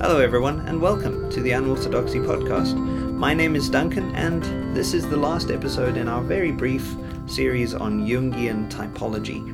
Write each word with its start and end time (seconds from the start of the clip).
Hello, 0.00 0.18
everyone, 0.18 0.60
and 0.60 0.80
welcome 0.80 1.28
to 1.28 1.42
the 1.42 1.50
Unorthodoxy 1.50 2.20
Podcast. 2.20 2.74
My 2.74 3.34
name 3.34 3.54
is 3.54 3.68
Duncan, 3.68 4.14
and 4.16 4.42
this 4.74 4.94
is 4.94 5.06
the 5.06 5.16
last 5.18 5.50
episode 5.50 5.98
in 5.98 6.08
our 6.08 6.22
very 6.22 6.50
brief 6.50 6.96
series 7.26 7.74
on 7.74 8.08
Jungian 8.08 8.70
typology. 8.70 9.44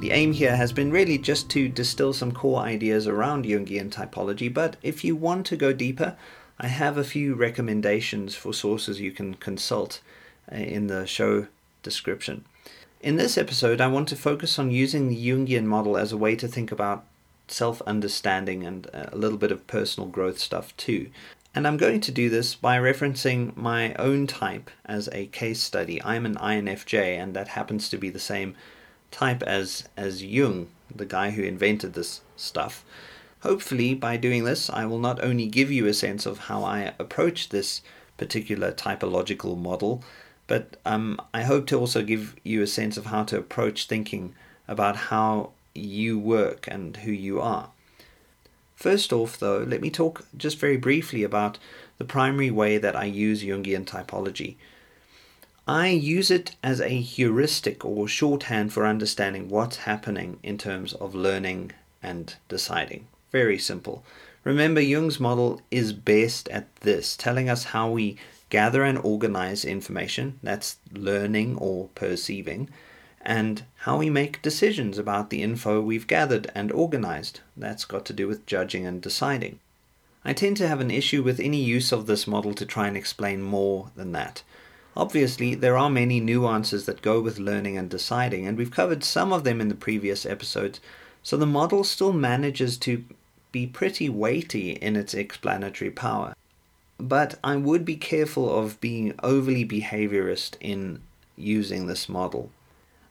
The 0.00 0.12
aim 0.12 0.32
here 0.32 0.56
has 0.56 0.72
been 0.72 0.90
really 0.90 1.18
just 1.18 1.50
to 1.50 1.68
distill 1.68 2.14
some 2.14 2.32
core 2.32 2.60
ideas 2.60 3.06
around 3.06 3.44
Jungian 3.44 3.90
typology, 3.90 4.52
but 4.52 4.78
if 4.82 5.04
you 5.04 5.14
want 5.14 5.44
to 5.48 5.58
go 5.58 5.74
deeper, 5.74 6.16
I 6.58 6.68
have 6.68 6.96
a 6.96 7.04
few 7.04 7.34
recommendations 7.34 8.34
for 8.34 8.54
sources 8.54 8.98
you 8.98 9.12
can 9.12 9.34
consult 9.34 10.00
uh, 10.50 10.56
in 10.56 10.86
the 10.86 11.06
show 11.06 11.48
description. 11.82 12.46
In 13.02 13.16
this 13.16 13.36
episode, 13.36 13.82
I 13.82 13.88
want 13.88 14.08
to 14.08 14.16
focus 14.16 14.58
on 14.58 14.70
using 14.70 15.10
the 15.10 15.28
Jungian 15.28 15.64
model 15.64 15.98
as 15.98 16.12
a 16.12 16.16
way 16.16 16.34
to 16.36 16.48
think 16.48 16.72
about 16.72 17.04
self 17.48 17.82
understanding 17.82 18.64
and 18.64 18.88
a 18.92 19.16
little 19.16 19.38
bit 19.38 19.52
of 19.52 19.66
personal 19.66 20.08
growth 20.08 20.38
stuff 20.38 20.76
too. 20.76 21.10
And 21.54 21.66
I'm 21.66 21.76
going 21.76 22.00
to 22.00 22.12
do 22.12 22.30
this 22.30 22.54
by 22.54 22.78
referencing 22.78 23.54
my 23.56 23.94
own 23.94 24.26
type 24.26 24.70
as 24.86 25.08
a 25.12 25.26
case 25.26 25.60
study. 25.60 26.02
I'm 26.02 26.24
an 26.24 26.36
INFJ, 26.36 27.18
and 27.18 27.34
that 27.34 27.48
happens 27.48 27.90
to 27.90 27.98
be 27.98 28.08
the 28.08 28.18
same 28.18 28.54
type 29.10 29.42
as, 29.42 29.86
as 29.94 30.24
Jung, 30.24 30.68
the 30.94 31.04
guy 31.04 31.30
who 31.30 31.42
invented 31.42 31.92
this 31.92 32.22
stuff. 32.36 32.84
Hopefully, 33.40 33.94
by 33.94 34.16
doing 34.16 34.44
this, 34.44 34.70
I 34.70 34.86
will 34.86 34.98
not 34.98 35.22
only 35.22 35.46
give 35.46 35.70
you 35.70 35.86
a 35.86 35.94
sense 35.94 36.24
of 36.24 36.38
how 36.38 36.64
I 36.64 36.94
approach 36.98 37.50
this 37.50 37.82
particular 38.16 38.72
typological 38.72 39.58
model, 39.58 40.02
but 40.46 40.76
um, 40.86 41.20
I 41.34 41.42
hope 41.42 41.66
to 41.66 41.78
also 41.78 42.02
give 42.02 42.36
you 42.44 42.62
a 42.62 42.66
sense 42.66 42.96
of 42.96 43.06
how 43.06 43.24
to 43.24 43.38
approach 43.38 43.86
thinking 43.86 44.34
about 44.68 44.96
how 44.96 45.50
you 45.74 46.18
work 46.18 46.66
and 46.70 46.96
who 46.98 47.12
you 47.12 47.40
are. 47.40 47.70
First 48.74 49.12
off, 49.12 49.38
though, 49.38 49.58
let 49.58 49.80
me 49.80 49.90
talk 49.90 50.26
just 50.36 50.58
very 50.58 50.76
briefly 50.76 51.22
about 51.22 51.58
the 51.98 52.04
primary 52.04 52.50
way 52.50 52.78
that 52.78 52.96
I 52.96 53.04
use 53.04 53.42
Jungian 53.42 53.84
typology. 53.84 54.56
I 55.68 55.88
use 55.88 56.30
it 56.32 56.56
as 56.64 56.80
a 56.80 56.88
heuristic 56.88 57.84
or 57.84 58.08
shorthand 58.08 58.72
for 58.72 58.84
understanding 58.84 59.48
what's 59.48 59.76
happening 59.76 60.40
in 60.42 60.58
terms 60.58 60.92
of 60.94 61.14
learning 61.14 61.70
and 62.02 62.34
deciding. 62.48 63.06
Very 63.30 63.58
simple. 63.58 64.04
Remember, 64.42 64.80
Jung's 64.80 65.20
model 65.20 65.62
is 65.70 65.92
best 65.92 66.48
at 66.48 66.74
this, 66.76 67.16
telling 67.16 67.48
us 67.48 67.66
how 67.66 67.90
we 67.90 68.16
gather 68.50 68.82
and 68.82 68.98
organize 68.98 69.64
information, 69.64 70.40
that's 70.42 70.76
learning 70.92 71.56
or 71.58 71.88
perceiving, 71.94 72.68
and 73.24 73.64
how 73.76 73.96
we 73.96 74.10
make 74.10 74.42
decisions 74.42 74.98
about 74.98 75.30
the 75.30 75.42
info 75.42 75.80
we've 75.80 76.06
gathered 76.06 76.50
and 76.54 76.72
organized. 76.72 77.40
That's 77.56 77.84
got 77.84 78.04
to 78.06 78.12
do 78.12 78.26
with 78.26 78.46
judging 78.46 78.86
and 78.86 79.00
deciding. 79.00 79.60
I 80.24 80.32
tend 80.32 80.56
to 80.58 80.68
have 80.68 80.80
an 80.80 80.90
issue 80.90 81.22
with 81.22 81.40
any 81.40 81.62
use 81.62 81.92
of 81.92 82.06
this 82.06 82.26
model 82.26 82.54
to 82.54 82.66
try 82.66 82.86
and 82.86 82.96
explain 82.96 83.42
more 83.42 83.90
than 83.96 84.12
that. 84.12 84.42
Obviously, 84.96 85.54
there 85.54 85.76
are 85.76 85.90
many 85.90 86.20
nuances 86.20 86.86
that 86.86 87.02
go 87.02 87.20
with 87.20 87.38
learning 87.38 87.78
and 87.78 87.88
deciding, 87.88 88.46
and 88.46 88.58
we've 88.58 88.70
covered 88.70 89.02
some 89.02 89.32
of 89.32 89.42
them 89.42 89.60
in 89.60 89.68
the 89.68 89.74
previous 89.74 90.26
episodes, 90.26 90.80
so 91.22 91.36
the 91.36 91.46
model 91.46 91.82
still 91.82 92.12
manages 92.12 92.76
to 92.78 93.04
be 93.52 93.66
pretty 93.66 94.08
weighty 94.08 94.72
in 94.72 94.96
its 94.96 95.14
explanatory 95.14 95.90
power. 95.90 96.34
But 96.98 97.38
I 97.42 97.56
would 97.56 97.84
be 97.84 97.96
careful 97.96 98.54
of 98.54 98.80
being 98.80 99.14
overly 99.22 99.64
behaviorist 99.66 100.56
in 100.60 101.00
using 101.36 101.86
this 101.86 102.08
model. 102.08 102.50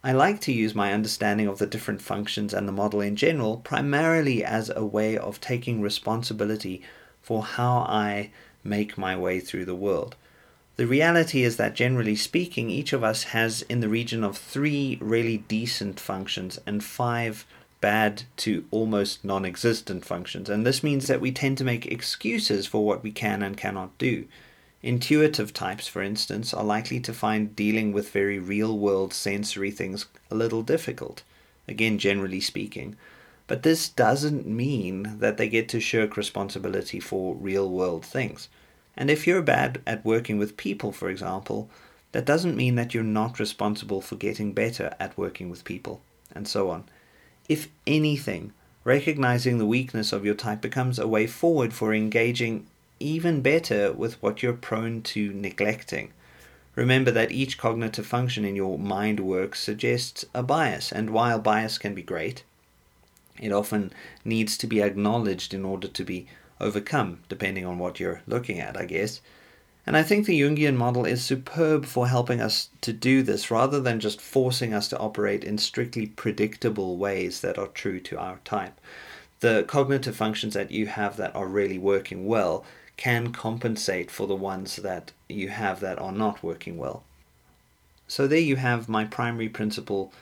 I 0.04 0.14
like 0.14 0.42
to 0.42 0.52
use 0.52 0.74
my 0.74 0.94
understanding 0.94 1.48
of 1.48 1.60
the 1.60 1.68
different 1.68 2.02
functions 2.02 2.54
and 2.54 2.68
the 2.68 2.72
model 2.72 3.02
in 3.02 3.16
general 3.16 3.58
primarily 3.58 4.44
as 4.44 4.72
a 4.76 4.84
way 4.84 5.16
of 5.16 5.40
taking 5.40 5.80
responsibility 5.80 6.82
for 7.22 7.44
how 7.44 7.80
I 7.80 8.32
make 8.64 8.98
my 8.98 9.16
way 9.16 9.40
through 9.40 9.66
the 9.66 9.76
world. 9.76 10.16
The 10.78 10.88
reality 10.88 11.44
is 11.44 11.58
that 11.58 11.76
generally 11.76 12.16
speaking, 12.16 12.72
each 12.72 12.94
of 12.94 13.04
us 13.04 13.26
has 13.26 13.62
in 13.64 13.82
the 13.82 13.90
region 13.90 14.24
of 14.24 14.38
three 14.38 14.98
really 15.00 15.38
decent 15.38 16.00
functions 16.00 16.60
and 16.66 16.84
five 16.84 17.46
bad 17.82 18.24
to 18.38 18.66
almost 18.72 19.24
non 19.24 19.46
existent 19.46 20.06
functions, 20.06 20.50
and 20.50 20.66
this 20.66 20.84
means 20.84 21.08
that 21.08 21.22
we 21.22 21.32
tend 21.32 21.58
to 21.60 21.64
make 21.64 21.86
excuses 21.86 22.66
for 22.66 22.86
what 22.86 23.04
we 23.04 23.12
can 23.12 23.44
and 23.44 23.58
cannot 23.58 23.96
do. 23.98 24.26
Intuitive 24.84 25.54
types, 25.54 25.88
for 25.88 26.02
instance, 26.02 26.54
are 26.54 26.64
likely 26.64 27.00
to 27.02 27.14
find 27.14 27.56
dealing 27.56 27.92
with 27.92 28.10
very 28.10 28.40
real 28.40 28.78
world 28.78 29.14
sensory 29.14 29.70
things 29.70 30.08
a 30.32 30.36
little 30.36 30.64
difficult, 30.64 31.22
again, 31.68 32.00
generally 32.00 32.42
speaking. 32.42 32.96
But 33.46 33.62
this 33.64 33.90
doesn't 33.90 34.48
mean 34.48 35.18
that 35.20 35.38
they 35.38 35.50
get 35.50 35.70
to 35.70 35.80
shirk 35.80 36.18
responsibility 36.18 37.00
for 37.00 37.36
real 37.36 37.70
world 37.70 38.04
things. 38.04 38.50
And 38.98 39.12
if 39.12 39.28
you're 39.28 39.42
bad 39.42 39.82
at 39.86 40.04
working 40.04 40.40
with 40.40 40.58
people, 40.58 40.92
for 40.92 41.10
example, 41.10 41.70
that 42.12 42.26
doesn't 42.26 42.58
mean 42.58 42.76
that 42.76 42.94
you're 42.94 43.04
not 43.04 43.40
responsible 43.40 44.02
for 44.02 44.16
getting 44.16 44.52
better 44.52 44.96
at 45.00 45.18
working 45.18 45.50
with 45.50 45.64
people, 45.64 46.02
and 46.34 46.48
so 46.48 46.70
on. 46.72 46.86
If 47.48 47.68
anything, 47.86 48.54
recognizing 48.84 49.60
the 49.60 49.66
weakness 49.66 50.12
of 50.12 50.26
your 50.26 50.36
type 50.36 50.62
becomes 50.62 50.98
a 50.98 51.08
way 51.08 51.28
forward 51.28 51.74
for 51.74 51.94
engaging 51.94 52.66
even 53.02 53.42
better 53.42 53.92
with 53.92 54.22
what 54.22 54.42
you're 54.42 54.54
prone 54.54 55.02
to 55.02 55.34
neglecting. 55.34 56.14
Remember 56.76 57.12
that 57.12 57.32
each 57.32 57.58
cognitive 57.58 58.06
function 58.06 58.46
in 58.46 58.56
your 58.56 58.80
mind 58.80 59.20
work 59.20 59.56
suggests 59.56 60.24
a 60.34 60.42
bias, 60.42 60.92
and 60.92 61.10
while 61.10 61.40
bias 61.40 61.78
can 61.78 61.94
be 61.94 62.02
great, 62.02 62.44
it 63.40 63.52
often 63.52 63.92
needs 64.24 64.58
to 64.58 64.68
be 64.68 64.82
acknowledged 64.82 65.54
in 65.54 65.66
order 65.66 65.88
to 65.88 66.04
be 66.04 66.28
overcome, 66.60 67.20
depending 67.28 67.66
on 67.66 67.80
what 67.80 68.00
you're 68.00 68.22
looking 68.28 68.60
at, 68.60 68.78
I 68.78 68.86
guess. 68.86 69.20
And 69.86 69.98
I 69.98 70.04
think 70.04 70.26
the 70.26 70.40
Jungian 70.40 70.76
model 70.76 71.06
is 71.06 71.24
superb 71.24 71.86
for 71.86 72.08
helping 72.08 72.40
us 72.40 72.70
to 72.82 72.94
do 72.94 73.24
this 73.24 73.50
rather 73.50 73.82
than 73.82 74.00
just 74.00 74.22
forcing 74.22 74.74
us 74.74 74.88
to 74.90 75.00
operate 75.00 75.44
in 75.44 75.58
strictly 75.58 76.06
predictable 76.06 76.98
ways 76.98 77.42
that 77.42 77.58
are 77.58 77.68
true 77.68 78.00
to 78.02 78.20
our 78.20 78.40
type. 78.46 78.80
The 79.40 79.66
cognitive 79.68 80.16
functions 80.16 80.54
that 80.54 80.70
you 80.70 80.86
have 80.86 81.18
that 81.18 81.36
are 81.36 81.48
really 81.48 81.80
working 81.80 82.28
well 82.28 82.64
can 83.02 83.32
compensate 83.32 84.12
for 84.12 84.28
the 84.28 84.36
ones 84.36 84.76
that 84.76 85.12
you 85.28 85.50
have 85.50 85.80
that 85.80 85.98
are 85.98 86.12
not 86.12 86.44
working 86.44 86.78
well. 86.78 87.02
So, 88.08 88.28
there 88.28 88.38
you 88.38 88.58
have 88.58 88.88
my 88.88 89.06
primary 89.06 89.50
principle. 89.50 90.14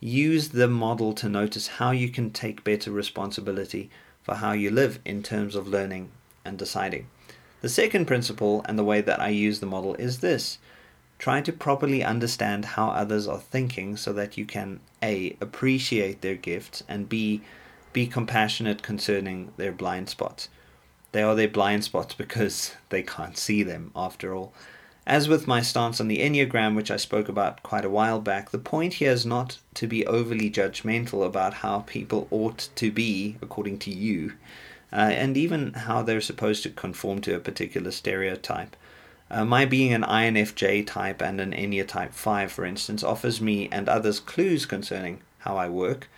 Use 0.00 0.48
the 0.48 0.66
model 0.66 1.12
to 1.12 1.28
notice 1.28 1.76
how 1.76 1.90
you 1.90 2.08
can 2.08 2.30
take 2.30 2.64
better 2.64 2.90
responsibility 2.90 3.90
for 4.22 4.36
how 4.36 4.52
you 4.52 4.70
live 4.70 4.98
in 5.04 5.22
terms 5.22 5.54
of 5.54 5.68
learning 5.68 6.08
and 6.42 6.56
deciding. 6.56 7.06
The 7.60 7.68
second 7.68 8.06
principle 8.06 8.64
and 8.66 8.78
the 8.78 8.90
way 8.90 9.02
that 9.02 9.20
I 9.20 9.28
use 9.28 9.60
the 9.60 9.66
model 9.66 9.94
is 9.96 10.20
this 10.20 10.56
try 11.18 11.42
to 11.42 11.52
properly 11.52 12.02
understand 12.02 12.64
how 12.64 12.88
others 12.88 13.28
are 13.28 13.40
thinking 13.40 13.94
so 13.94 14.10
that 14.14 14.38
you 14.38 14.46
can 14.46 14.80
A. 15.02 15.36
appreciate 15.42 16.22
their 16.22 16.36
gifts 16.36 16.82
and 16.88 17.10
B. 17.10 17.42
be 17.92 18.06
compassionate 18.06 18.82
concerning 18.82 19.52
their 19.58 19.72
blind 19.72 20.08
spots. 20.08 20.48
They 21.12 21.22
are 21.22 21.34
their 21.34 21.48
blind 21.48 21.84
spots 21.84 22.14
because 22.14 22.74
they 22.88 23.02
can't 23.02 23.36
see 23.36 23.62
them, 23.62 23.92
after 23.94 24.34
all. 24.34 24.52
As 25.06 25.28
with 25.28 25.48
my 25.48 25.62
stance 25.62 26.00
on 26.00 26.08
the 26.08 26.20
Enneagram, 26.20 26.76
which 26.76 26.90
I 26.90 26.96
spoke 26.96 27.28
about 27.28 27.62
quite 27.62 27.84
a 27.84 27.90
while 27.90 28.20
back, 28.20 28.50
the 28.50 28.58
point 28.58 28.94
here 28.94 29.10
is 29.10 29.26
not 29.26 29.58
to 29.74 29.86
be 29.86 30.06
overly 30.06 30.48
judgmental 30.48 31.26
about 31.26 31.54
how 31.54 31.80
people 31.80 32.28
ought 32.30 32.68
to 32.76 32.92
be, 32.92 33.36
according 33.42 33.78
to 33.80 33.90
you, 33.90 34.34
uh, 34.92 34.96
and 34.96 35.36
even 35.36 35.72
how 35.72 36.02
they're 36.02 36.20
supposed 36.20 36.62
to 36.62 36.70
conform 36.70 37.20
to 37.22 37.34
a 37.34 37.40
particular 37.40 37.90
stereotype. 37.90 38.76
Uh, 39.28 39.44
my 39.44 39.64
being 39.64 39.92
an 39.92 40.02
INFJ 40.02 40.86
type 40.86 41.20
and 41.20 41.40
an 41.40 41.52
Enneatype 41.52 42.12
5, 42.12 42.52
for 42.52 42.64
instance, 42.64 43.02
offers 43.02 43.40
me 43.40 43.68
and 43.72 43.88
others 43.88 44.20
clues 44.20 44.66
concerning 44.66 45.20
how 45.38 45.56
I 45.56 45.68
work, 45.68 46.08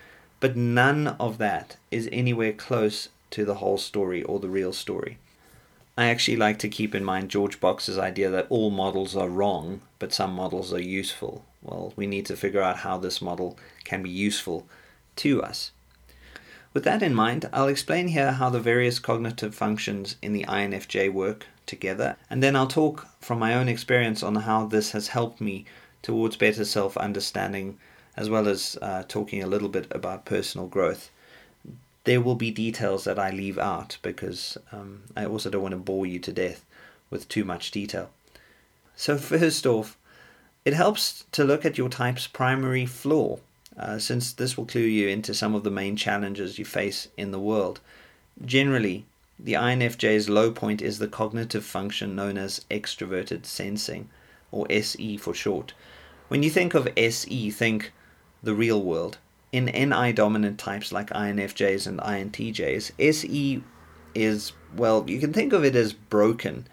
but 0.40 0.56
none 0.56 1.08
of 1.18 1.38
that 1.38 1.76
is 1.90 2.08
anywhere 2.12 2.52
close 2.52 3.08
to 3.34 3.44
the 3.44 3.56
whole 3.56 3.78
story 3.78 4.22
or 4.22 4.38
the 4.38 4.48
real 4.48 4.72
story. 4.72 5.18
I 5.98 6.06
actually 6.06 6.36
like 6.36 6.56
to 6.60 6.68
keep 6.68 6.94
in 6.94 7.04
mind 7.04 7.30
George 7.30 7.58
Box's 7.58 7.98
idea 7.98 8.30
that 8.30 8.46
all 8.48 8.70
models 8.70 9.16
are 9.16 9.28
wrong, 9.28 9.80
but 9.98 10.12
some 10.12 10.32
models 10.32 10.72
are 10.72 10.80
useful. 10.80 11.44
Well, 11.60 11.92
we 11.96 12.06
need 12.06 12.26
to 12.26 12.36
figure 12.36 12.62
out 12.62 12.78
how 12.78 12.98
this 12.98 13.20
model 13.20 13.58
can 13.82 14.04
be 14.04 14.10
useful 14.10 14.68
to 15.16 15.42
us. 15.42 15.72
With 16.72 16.84
that 16.84 17.02
in 17.02 17.12
mind, 17.12 17.48
I'll 17.52 17.66
explain 17.66 18.08
here 18.08 18.32
how 18.32 18.50
the 18.50 18.60
various 18.60 19.00
cognitive 19.00 19.52
functions 19.52 20.16
in 20.22 20.32
the 20.32 20.44
INFJ 20.44 21.12
work 21.12 21.46
together, 21.66 22.16
and 22.30 22.40
then 22.40 22.54
I'll 22.54 22.68
talk 22.68 23.08
from 23.20 23.40
my 23.40 23.54
own 23.54 23.68
experience 23.68 24.22
on 24.22 24.36
how 24.36 24.66
this 24.66 24.92
has 24.92 25.08
helped 25.08 25.40
me 25.40 25.64
towards 26.02 26.36
better 26.36 26.64
self 26.64 26.96
understanding, 26.96 27.78
as 28.16 28.30
well 28.30 28.46
as 28.46 28.78
uh, 28.80 29.02
talking 29.08 29.42
a 29.42 29.48
little 29.48 29.68
bit 29.68 29.88
about 29.90 30.24
personal 30.24 30.68
growth 30.68 31.10
there 32.04 32.20
will 32.20 32.34
be 32.34 32.50
details 32.50 33.04
that 33.04 33.18
I 33.18 33.30
leave 33.30 33.58
out 33.58 33.98
because 34.02 34.58
um, 34.72 35.02
I 35.16 35.24
also 35.24 35.50
don't 35.50 35.62
want 35.62 35.72
to 35.72 35.78
bore 35.78 36.06
you 36.06 36.18
to 36.20 36.32
death 36.32 36.64
with 37.10 37.28
too 37.28 37.44
much 37.44 37.70
detail. 37.70 38.10
So, 38.94 39.16
first 39.18 39.66
off, 39.66 39.96
it 40.64 40.74
helps 40.74 41.24
to 41.32 41.44
look 41.44 41.64
at 41.64 41.76
your 41.76 41.88
type's 41.88 42.26
primary 42.26 42.86
flaw, 42.86 43.38
uh, 43.78 43.98
since 43.98 44.32
this 44.32 44.56
will 44.56 44.66
clue 44.66 44.82
you 44.82 45.08
into 45.08 45.34
some 45.34 45.54
of 45.54 45.64
the 45.64 45.70
main 45.70 45.96
challenges 45.96 46.58
you 46.58 46.64
face 46.64 47.08
in 47.16 47.32
the 47.32 47.40
world. 47.40 47.80
Generally, 48.44 49.04
the 49.38 49.54
INFJ's 49.54 50.28
low 50.28 50.50
point 50.50 50.80
is 50.80 50.98
the 50.98 51.08
cognitive 51.08 51.64
function 51.64 52.14
known 52.14 52.38
as 52.38 52.64
extroverted 52.70 53.44
sensing, 53.44 54.08
or 54.52 54.66
SE 54.70 55.16
for 55.16 55.34
short. 55.34 55.74
When 56.28 56.42
you 56.42 56.50
think 56.50 56.74
of 56.74 56.88
SE, 56.96 57.50
think 57.50 57.92
the 58.42 58.54
real 58.54 58.82
world. 58.82 59.18
In 59.54 59.66
NI 59.66 60.12
dominant 60.12 60.58
types 60.58 60.90
like 60.90 61.10
INFJs 61.10 61.86
and 61.86 62.00
INTJs, 62.00 62.90
SE 62.98 63.62
is, 64.12 64.52
well, 64.74 65.04
you 65.06 65.20
can 65.20 65.32
think 65.32 65.52
of 65.52 65.64
it 65.64 65.76
as 65.76 65.92
broken. 65.92 66.66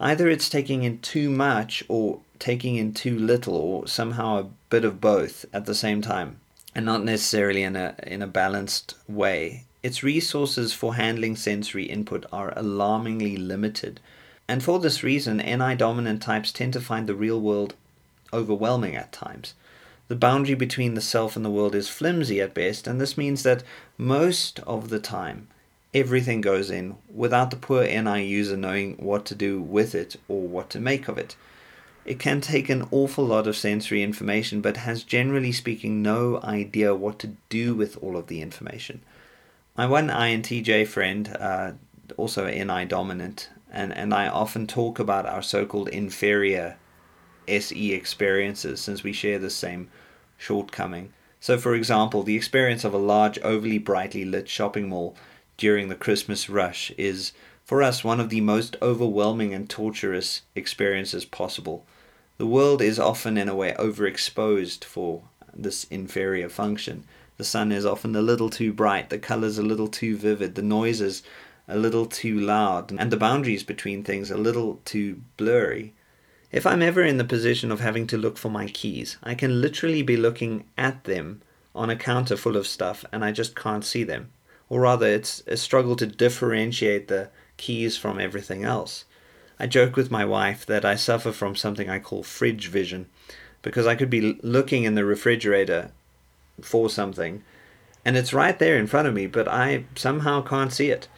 Either 0.00 0.30
it's 0.30 0.48
taking 0.48 0.82
in 0.82 1.00
too 1.00 1.28
much 1.28 1.84
or 1.88 2.20
taking 2.38 2.76
in 2.76 2.94
too 2.94 3.18
little, 3.18 3.54
or 3.54 3.86
somehow 3.86 4.38
a 4.38 4.48
bit 4.70 4.82
of 4.82 4.98
both 4.98 5.44
at 5.52 5.66
the 5.66 5.74
same 5.74 6.00
time, 6.00 6.40
and 6.74 6.86
not 6.86 7.04
necessarily 7.04 7.62
in 7.62 7.76
a, 7.76 7.96
in 8.02 8.22
a 8.22 8.26
balanced 8.26 8.94
way. 9.06 9.66
Its 9.82 10.02
resources 10.02 10.72
for 10.72 10.94
handling 10.94 11.36
sensory 11.36 11.84
input 11.84 12.24
are 12.32 12.54
alarmingly 12.56 13.36
limited. 13.36 14.00
And 14.48 14.64
for 14.64 14.78
this 14.78 15.02
reason, 15.02 15.36
NI 15.36 15.74
dominant 15.74 16.22
types 16.22 16.50
tend 16.50 16.72
to 16.72 16.80
find 16.80 17.06
the 17.06 17.14
real 17.14 17.42
world 17.42 17.74
overwhelming 18.32 18.96
at 18.96 19.12
times. 19.12 19.52
The 20.12 20.16
boundary 20.16 20.54
between 20.54 20.92
the 20.92 21.00
self 21.00 21.36
and 21.36 21.42
the 21.42 21.48
world 21.48 21.74
is 21.74 21.88
flimsy 21.88 22.38
at 22.42 22.52
best, 22.52 22.86
and 22.86 23.00
this 23.00 23.16
means 23.16 23.44
that 23.44 23.62
most 23.96 24.60
of 24.66 24.90
the 24.90 24.98
time, 24.98 25.48
everything 25.94 26.42
goes 26.42 26.70
in 26.70 26.96
without 27.08 27.50
the 27.50 27.56
poor 27.56 27.84
NI 27.84 28.22
user 28.22 28.58
knowing 28.58 28.98
what 28.98 29.24
to 29.24 29.34
do 29.34 29.62
with 29.62 29.94
it 29.94 30.16
or 30.28 30.42
what 30.42 30.68
to 30.68 30.80
make 30.80 31.08
of 31.08 31.16
it. 31.16 31.34
It 32.04 32.18
can 32.18 32.42
take 32.42 32.68
an 32.68 32.86
awful 32.90 33.24
lot 33.24 33.46
of 33.46 33.56
sensory 33.56 34.02
information, 34.02 34.60
but 34.60 34.76
has 34.76 35.02
generally 35.02 35.50
speaking 35.50 36.02
no 36.02 36.42
idea 36.42 36.94
what 36.94 37.18
to 37.20 37.32
do 37.48 37.74
with 37.74 37.96
all 38.02 38.18
of 38.18 38.26
the 38.26 38.42
information. 38.42 39.00
My 39.78 39.86
one 39.86 40.08
INTJ 40.08 40.88
friend, 40.88 41.34
uh, 41.40 41.72
also 42.18 42.48
NI 42.48 42.84
dominant, 42.84 43.48
and, 43.70 43.96
and 43.96 44.12
I 44.12 44.28
often 44.28 44.66
talk 44.66 44.98
about 44.98 45.24
our 45.24 45.42
so 45.42 45.64
called 45.64 45.88
inferior 45.88 46.76
SE 47.48 47.94
experiences 47.94 48.82
since 48.82 49.02
we 49.02 49.14
share 49.14 49.38
the 49.38 49.48
same 49.48 49.88
shortcoming. 50.42 51.12
So, 51.38 51.56
for 51.56 51.74
example, 51.74 52.22
the 52.22 52.36
experience 52.36 52.84
of 52.84 52.92
a 52.92 52.98
large, 52.98 53.38
overly 53.40 53.78
brightly 53.78 54.24
lit 54.24 54.48
shopping 54.48 54.88
mall 54.88 55.16
during 55.56 55.88
the 55.88 55.94
Christmas 55.94 56.50
rush 56.50 56.90
is, 56.98 57.32
for 57.64 57.82
us, 57.82 58.02
one 58.02 58.20
of 58.20 58.28
the 58.28 58.40
most 58.40 58.76
overwhelming 58.82 59.54
and 59.54 59.70
torturous 59.70 60.42
experiences 60.54 61.24
possible. 61.24 61.86
The 62.38 62.46
world 62.46 62.82
is 62.82 62.98
often, 62.98 63.38
in 63.38 63.48
a 63.48 63.54
way, 63.54 63.74
overexposed 63.78 64.84
for 64.84 65.22
this 65.54 65.84
inferior 65.84 66.48
function. 66.48 67.04
The 67.36 67.44
sun 67.44 67.70
is 67.70 67.86
often 67.86 68.16
a 68.16 68.22
little 68.22 68.50
too 68.50 68.72
bright, 68.72 69.10
the 69.10 69.18
colors 69.18 69.58
a 69.58 69.62
little 69.62 69.88
too 69.88 70.16
vivid, 70.16 70.54
the 70.54 70.62
noises 70.62 71.22
a 71.68 71.76
little 71.76 72.06
too 72.06 72.38
loud, 72.38 72.90
and 72.92 73.10
the 73.10 73.16
boundaries 73.16 73.62
between 73.62 74.02
things 74.02 74.30
a 74.30 74.36
little 74.36 74.80
too 74.84 75.22
blurry. 75.36 75.94
If 76.52 76.66
I'm 76.66 76.82
ever 76.82 77.02
in 77.02 77.16
the 77.16 77.24
position 77.24 77.72
of 77.72 77.80
having 77.80 78.06
to 78.08 78.18
look 78.18 78.36
for 78.36 78.50
my 78.50 78.66
keys, 78.66 79.16
I 79.22 79.34
can 79.34 79.62
literally 79.62 80.02
be 80.02 80.18
looking 80.18 80.64
at 80.76 81.04
them 81.04 81.40
on 81.74 81.88
a 81.88 81.96
counter 81.96 82.36
full 82.36 82.58
of 82.58 82.66
stuff 82.66 83.06
and 83.10 83.24
I 83.24 83.32
just 83.32 83.56
can't 83.56 83.84
see 83.84 84.04
them. 84.04 84.30
Or 84.68 84.82
rather, 84.82 85.06
it's 85.06 85.42
a 85.46 85.56
struggle 85.56 85.96
to 85.96 86.06
differentiate 86.06 87.08
the 87.08 87.30
keys 87.56 87.96
from 87.96 88.20
everything 88.20 88.64
else. 88.64 89.06
I 89.58 89.66
joke 89.66 89.96
with 89.96 90.10
my 90.10 90.26
wife 90.26 90.66
that 90.66 90.84
I 90.84 90.94
suffer 90.94 91.32
from 91.32 91.56
something 91.56 91.88
I 91.88 91.98
call 91.98 92.22
fridge 92.22 92.68
vision 92.68 93.06
because 93.62 93.86
I 93.86 93.94
could 93.94 94.10
be 94.10 94.38
looking 94.42 94.84
in 94.84 94.94
the 94.94 95.04
refrigerator 95.04 95.92
for 96.60 96.90
something, 96.90 97.42
and 98.04 98.16
it's 98.16 98.34
right 98.34 98.58
there 98.58 98.76
in 98.76 98.88
front 98.88 99.06
of 99.08 99.14
me, 99.14 99.26
but 99.26 99.46
I 99.46 99.84
somehow 99.94 100.42
can't 100.42 100.72
see 100.72 100.90
it. 100.90 101.08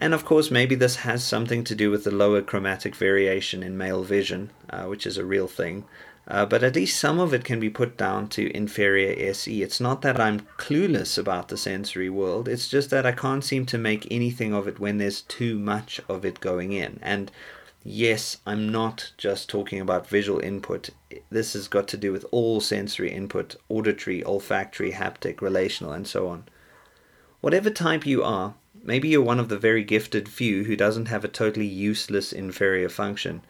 And 0.00 0.12
of 0.12 0.24
course, 0.24 0.50
maybe 0.50 0.74
this 0.74 0.96
has 0.96 1.24
something 1.24 1.64
to 1.64 1.74
do 1.74 1.90
with 1.90 2.04
the 2.04 2.10
lower 2.10 2.42
chromatic 2.42 2.94
variation 2.94 3.62
in 3.62 3.78
male 3.78 4.04
vision, 4.04 4.50
uh, 4.68 4.84
which 4.84 5.06
is 5.06 5.16
a 5.16 5.24
real 5.24 5.48
thing. 5.48 5.84
Uh, 6.28 6.44
but 6.44 6.64
at 6.64 6.74
least 6.74 6.98
some 6.98 7.20
of 7.20 7.32
it 7.32 7.44
can 7.44 7.60
be 7.60 7.70
put 7.70 7.96
down 7.96 8.28
to 8.28 8.54
inferior 8.54 9.14
SE. 9.30 9.62
It's 9.62 9.80
not 9.80 10.02
that 10.02 10.20
I'm 10.20 10.40
clueless 10.58 11.16
about 11.16 11.48
the 11.48 11.56
sensory 11.56 12.10
world, 12.10 12.48
it's 12.48 12.68
just 12.68 12.90
that 12.90 13.06
I 13.06 13.12
can't 13.12 13.44
seem 13.44 13.64
to 13.66 13.78
make 13.78 14.08
anything 14.10 14.52
of 14.52 14.66
it 14.66 14.80
when 14.80 14.98
there's 14.98 15.20
too 15.20 15.58
much 15.58 16.00
of 16.08 16.24
it 16.24 16.40
going 16.40 16.72
in. 16.72 16.98
And 17.00 17.30
yes, 17.84 18.38
I'm 18.44 18.72
not 18.72 19.12
just 19.16 19.48
talking 19.48 19.80
about 19.80 20.08
visual 20.08 20.40
input. 20.40 20.90
This 21.30 21.52
has 21.52 21.68
got 21.68 21.86
to 21.88 21.96
do 21.96 22.10
with 22.10 22.26
all 22.32 22.60
sensory 22.60 23.12
input 23.12 23.54
auditory, 23.68 24.24
olfactory, 24.24 24.92
haptic, 24.92 25.40
relational, 25.40 25.92
and 25.92 26.08
so 26.08 26.26
on. 26.26 26.44
Whatever 27.40 27.70
type 27.70 28.04
you 28.04 28.24
are, 28.24 28.54
maybe 28.86 29.08
you're 29.08 29.22
one 29.22 29.40
of 29.40 29.48
the 29.48 29.58
very 29.58 29.84
gifted 29.84 30.28
few 30.28 30.64
who 30.64 30.76
doesn't 30.76 31.08
have 31.08 31.24
a 31.24 31.28
totally 31.28 31.66
useless 31.66 32.32
inferior 32.32 32.88
function. 32.88 33.42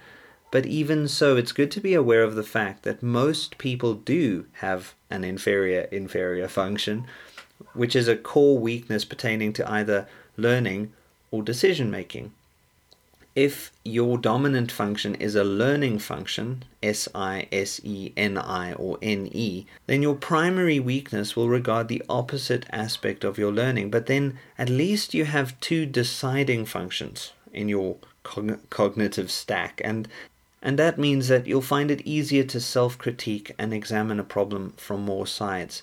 But 0.51 0.67
even 0.67 1.09
so, 1.09 1.37
it's 1.37 1.53
good 1.53 1.71
to 1.73 1.81
be 1.81 1.95
aware 1.95 2.23
of 2.23 2.35
the 2.35 2.43
fact 2.43 2.83
that 2.85 3.03
most 3.03 3.59
people 3.59 3.95
do 3.95 4.47
have 4.55 4.95
an 5.11 5.25
inferior 5.25 5.83
inferior 5.91 6.49
function, 6.49 7.07
which 7.75 7.95
is 7.97 8.09
a 8.09 8.17
core 8.17 8.59
weakness 8.59 9.05
pertaining 9.05 9.53
to 9.55 9.71
either 9.71 10.09
learning 10.37 10.93
or 11.31 11.43
decision 11.43 11.91
making 11.91 12.33
if 13.37 13.71
your 13.85 14.17
dominant 14.17 14.73
function 14.73 15.15
is 15.17 15.35
a 15.35 15.45
learning 15.45 15.99
function, 15.99 16.65
S 16.83 17.07
I 17.15 17.47
S 17.53 17.83
E 17.85 18.11
N 18.17 18.39
I 18.39 18.73
or 18.73 18.97
N 19.03 19.29
E, 19.31 19.67
then 19.87 20.01
your 20.01 20.15
primary 20.15 20.81
weakness 20.81 21.37
will 21.37 21.51
regard 21.51 21.89
the 21.89 22.03
opposite 22.09 22.65
aspect 22.73 23.25
of 23.25 23.37
your 23.37 23.53
learning. 23.53 23.91
But 23.91 24.07
then 24.07 24.39
at 24.57 24.71
least 24.71 25.13
you 25.13 25.27
have 25.27 25.61
two 25.61 25.85
deciding 25.85 26.65
functions 26.65 27.35
in 27.53 27.69
your 27.69 27.99
cogn- 28.25 28.59
cognitive 28.71 29.31
stack, 29.31 29.83
and 29.85 30.09
and 30.63 30.79
that 30.79 30.99
means 30.99 31.29
that 31.29 31.47
you'll 31.47 31.61
find 31.61 31.91
it 31.91 32.07
easier 32.07 32.45
to 32.45 32.59
self 32.59 32.97
critique 32.97 33.55
and 33.59 33.75
examine 33.75 34.19
a 34.19 34.25
problem 34.25 34.73
from 34.79 35.03
more 35.03 35.27
sides. 35.27 35.83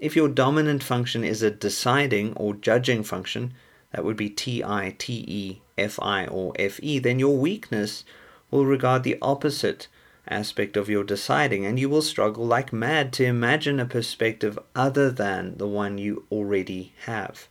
If 0.00 0.16
your 0.16 0.28
dominant 0.28 0.82
function 0.82 1.22
is 1.22 1.40
a 1.40 1.52
deciding 1.52 2.32
or 2.34 2.54
judging 2.54 3.04
function, 3.04 3.54
that 3.92 4.04
would 4.04 4.16
be 4.16 4.28
T 4.28 4.64
I 4.64 4.96
T 4.98 5.24
E 5.28 5.60
Fi 5.88 6.26
or 6.26 6.52
Fe, 6.54 6.98
then 6.98 7.18
your 7.18 7.36
weakness 7.36 8.04
will 8.50 8.66
regard 8.66 9.02
the 9.02 9.18
opposite 9.22 9.88
aspect 10.28 10.76
of 10.76 10.88
your 10.88 11.04
deciding, 11.04 11.64
and 11.64 11.78
you 11.78 11.88
will 11.88 12.02
struggle 12.02 12.46
like 12.46 12.72
mad 12.72 13.12
to 13.12 13.24
imagine 13.24 13.80
a 13.80 13.86
perspective 13.86 14.58
other 14.76 15.10
than 15.10 15.56
the 15.58 15.66
one 15.66 15.98
you 15.98 16.24
already 16.30 16.92
have. 17.06 17.48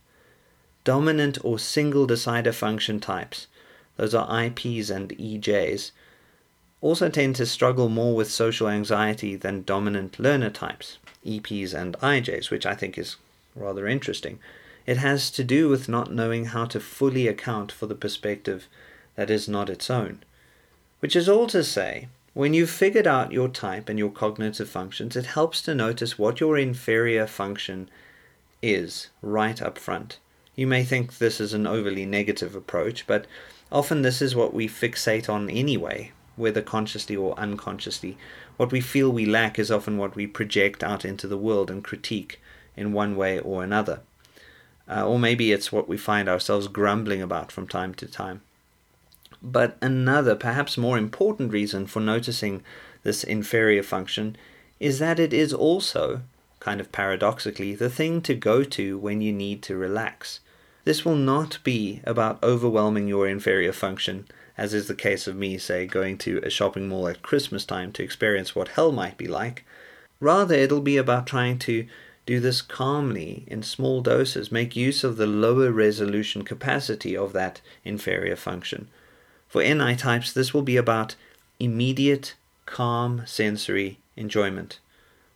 Dominant 0.84 1.38
or 1.44 1.58
single 1.58 2.06
decider 2.06 2.52
function 2.52 3.00
types, 3.00 3.46
those 3.96 4.14
are 4.14 4.44
IPs 4.44 4.88
and 4.88 5.10
EJs, 5.10 5.90
also 6.80 7.10
tend 7.10 7.36
to 7.36 7.44
struggle 7.44 7.90
more 7.90 8.14
with 8.14 8.30
social 8.30 8.68
anxiety 8.68 9.36
than 9.36 9.62
dominant 9.64 10.18
learner 10.18 10.48
types, 10.48 10.98
EPs 11.26 11.74
and 11.74 11.98
IJs, 11.98 12.50
which 12.50 12.64
I 12.64 12.74
think 12.74 12.96
is 12.96 13.16
rather 13.54 13.86
interesting. 13.86 14.38
It 14.86 14.96
has 14.96 15.30
to 15.32 15.44
do 15.44 15.68
with 15.68 15.88
not 15.88 16.12
knowing 16.12 16.46
how 16.46 16.64
to 16.66 16.80
fully 16.80 17.28
account 17.28 17.70
for 17.70 17.86
the 17.86 17.94
perspective 17.94 18.66
that 19.14 19.30
is 19.30 19.48
not 19.48 19.68
its 19.68 19.90
own. 19.90 20.22
Which 21.00 21.14
is 21.14 21.28
all 21.28 21.46
to 21.48 21.62
say, 21.62 22.08
when 22.32 22.54
you've 22.54 22.70
figured 22.70 23.06
out 23.06 23.32
your 23.32 23.48
type 23.48 23.88
and 23.88 23.98
your 23.98 24.10
cognitive 24.10 24.68
functions, 24.68 25.16
it 25.16 25.26
helps 25.26 25.60
to 25.62 25.74
notice 25.74 26.18
what 26.18 26.40
your 26.40 26.56
inferior 26.56 27.26
function 27.26 27.90
is 28.62 29.08
right 29.20 29.60
up 29.60 29.78
front. 29.78 30.18
You 30.54 30.66
may 30.66 30.84
think 30.84 31.18
this 31.18 31.40
is 31.40 31.52
an 31.52 31.66
overly 31.66 32.06
negative 32.06 32.54
approach, 32.54 33.06
but 33.06 33.26
often 33.72 34.02
this 34.02 34.22
is 34.22 34.34
what 34.34 34.54
we 34.54 34.68
fixate 34.68 35.28
on 35.28 35.50
anyway, 35.50 36.12
whether 36.36 36.62
consciously 36.62 37.16
or 37.16 37.38
unconsciously. 37.38 38.16
What 38.56 38.72
we 38.72 38.80
feel 38.80 39.10
we 39.10 39.26
lack 39.26 39.58
is 39.58 39.70
often 39.70 39.98
what 39.98 40.14
we 40.14 40.26
project 40.26 40.84
out 40.84 41.04
into 41.04 41.26
the 41.26 41.38
world 41.38 41.70
and 41.70 41.82
critique 41.82 42.40
in 42.76 42.92
one 42.92 43.16
way 43.16 43.38
or 43.38 43.64
another 43.64 44.00
uh, 44.90 45.06
or 45.06 45.18
maybe 45.18 45.52
it's 45.52 45.70
what 45.70 45.88
we 45.88 45.96
find 45.96 46.28
ourselves 46.28 46.66
grumbling 46.66 47.22
about 47.22 47.52
from 47.52 47.68
time 47.68 47.94
to 47.94 48.06
time. 48.06 48.40
But 49.42 49.78
another, 49.80 50.34
perhaps 50.34 50.76
more 50.76 50.98
important 50.98 51.52
reason 51.52 51.86
for 51.86 52.00
noticing 52.00 52.62
this 53.04 53.24
inferior 53.24 53.82
function 53.82 54.36
is 54.78 54.98
that 54.98 55.20
it 55.20 55.32
is 55.32 55.54
also, 55.54 56.22
kind 56.58 56.80
of 56.80 56.92
paradoxically, 56.92 57.74
the 57.74 57.88
thing 57.88 58.20
to 58.22 58.34
go 58.34 58.64
to 58.64 58.98
when 58.98 59.20
you 59.20 59.32
need 59.32 59.62
to 59.62 59.76
relax. 59.76 60.40
This 60.84 61.04
will 61.04 61.16
not 61.16 61.58
be 61.62 62.00
about 62.04 62.42
overwhelming 62.42 63.06
your 63.06 63.28
inferior 63.28 63.72
function, 63.72 64.26
as 64.58 64.74
is 64.74 64.88
the 64.88 64.94
case 64.94 65.26
of 65.26 65.36
me, 65.36 65.56
say, 65.56 65.86
going 65.86 66.18
to 66.18 66.40
a 66.42 66.50
shopping 66.50 66.88
mall 66.88 67.08
at 67.08 67.22
Christmas 67.22 67.64
time 67.64 67.92
to 67.92 68.02
experience 68.02 68.54
what 68.54 68.68
hell 68.68 68.90
might 68.92 69.16
be 69.16 69.28
like. 69.28 69.64
Rather, 70.18 70.54
it'll 70.54 70.80
be 70.80 70.96
about 70.96 71.26
trying 71.26 71.58
to 71.60 71.86
do 72.26 72.40
this 72.40 72.62
calmly 72.62 73.44
in 73.46 73.62
small 73.62 74.00
doses. 74.00 74.52
Make 74.52 74.76
use 74.76 75.02
of 75.04 75.16
the 75.16 75.26
lower 75.26 75.70
resolution 75.70 76.42
capacity 76.42 77.16
of 77.16 77.32
that 77.32 77.60
inferior 77.84 78.36
function. 78.36 78.88
For 79.48 79.62
NI 79.62 79.96
types, 79.96 80.32
this 80.32 80.54
will 80.54 80.62
be 80.62 80.76
about 80.76 81.16
immediate, 81.58 82.34
calm 82.66 83.22
sensory 83.26 83.98
enjoyment. 84.16 84.78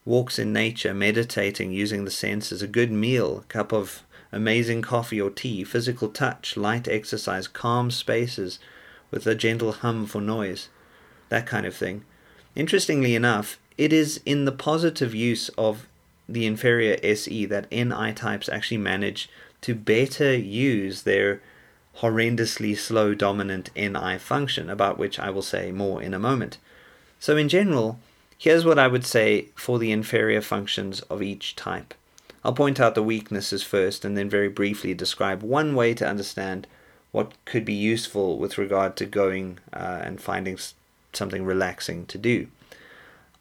Walks 0.05 0.39
in 0.39 0.53
nature, 0.53 0.95
meditating, 0.95 1.73
using 1.73 2.05
the 2.05 2.11
senses, 2.11 2.63
a 2.63 2.67
good 2.67 2.93
meal, 2.93 3.39
a 3.39 3.43
cup 3.45 3.73
of 3.73 4.03
amazing 4.31 4.83
coffee 4.83 5.21
or 5.21 5.31
tea, 5.31 5.65
physical 5.65 6.09
touch, 6.09 6.57
light 6.57 6.87
exercise, 6.89 7.49
calm 7.49 7.91
spaces 7.91 8.59
with 9.11 9.27
a 9.27 9.35
gentle 9.35 9.73
hum 9.73 10.07
for 10.07 10.21
noise, 10.21 10.69
that 11.29 11.47
kind 11.47 11.65
of 11.65 11.75
thing. 11.75 12.05
Interestingly 12.55 13.15
enough, 13.15 13.59
it 13.79 13.93
is 13.93 14.21
in 14.27 14.45
the 14.45 14.53
positive 14.53 15.15
use 15.15 15.49
of 15.51 15.87
the 16.29 16.47
inferior 16.47 16.99
SE 17.03 17.45
that 17.47 17.71
NI 17.71 18.13
types 18.13 18.49
actually 18.49 18.79
manage 18.79 19.29
to 19.61 19.75
better 19.75 20.35
use 20.35 21.03
their 21.03 21.41
horrendously 21.99 22.77
slow 22.77 23.15
dominant 23.15 23.71
NI 23.77 24.19
function, 24.19 24.69
about 24.69 24.99
which 24.99 25.19
I 25.19 25.31
will 25.31 25.43
say 25.43 25.71
more 25.71 26.03
in 26.03 26.15
a 26.15 26.19
moment. 26.19 26.59
So, 27.21 27.37
in 27.37 27.49
general, 27.49 27.99
here's 28.37 28.65
what 28.65 28.79
I 28.79 28.89
would 28.89 29.07
say 29.07 29.49
for 29.55 29.79
the 29.79 29.93
inferior 29.93 30.41
functions 30.41 31.01
of 31.03 31.23
each 31.23 31.57
type. 31.57 31.95
I'll 32.45 32.53
point 32.53 32.79
out 32.79 32.95
the 32.95 33.03
weaknesses 33.03 33.63
first 33.63 34.05
and 34.05 34.19
then 34.19 34.29
very 34.29 34.49
briefly 34.49 34.93
describe 34.93 35.43
one 35.43 35.75
way 35.75 35.95
to 35.95 36.07
understand 36.07 36.67
what 37.11 37.33
could 37.45 37.65
be 37.65 37.73
useful 37.73 38.39
with 38.39 38.59
regard 38.59 38.97
to 38.97 39.07
going 39.07 39.61
uh, 39.73 40.01
and 40.03 40.21
finding 40.21 40.59
something 41.13 41.45
relaxing 41.45 42.05
to 42.07 42.19
do. 42.19 42.49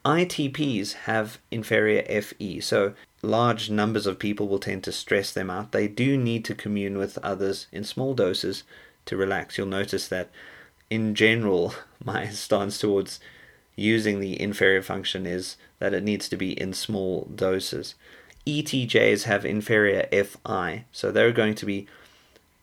ITPs 0.05 0.93
have 0.93 1.39
inferior 1.49 2.03
FE, 2.21 2.59
so 2.59 2.93
large 3.21 3.69
numbers 3.69 4.05
of 4.05 4.19
people 4.19 4.49
will 4.49 4.59
tend 4.59 4.83
to 4.83 4.91
stress 4.91 5.31
them 5.31 5.49
out. 5.49 5.71
They 5.71 5.87
do 5.87 6.17
need 6.17 6.43
to 6.45 6.55
commune 6.55 6.97
with 6.97 7.17
others 7.19 7.67
in 7.71 7.85
small 7.85 8.13
doses 8.13 8.63
to 9.05 9.15
relax. 9.15 9.57
You'll 9.57 9.67
notice 9.67 10.09
that 10.09 10.29
in 10.89 11.15
general, 11.15 11.73
my 12.03 12.27
stance 12.29 12.77
towards 12.77 13.19
using 13.75 14.19
the 14.19 14.39
inferior 14.39 14.81
function 14.81 15.25
is 15.25 15.57
that 15.79 15.93
it 15.93 16.03
needs 16.03 16.27
to 16.29 16.37
be 16.37 16.59
in 16.59 16.73
small 16.73 17.27
doses. 17.33 17.95
ETJs 18.45 19.23
have 19.23 19.45
inferior 19.45 20.05
FI, 20.11 20.83
so 20.91 21.11
they're 21.11 21.31
going 21.31 21.55
to 21.55 21.65
be 21.65 21.87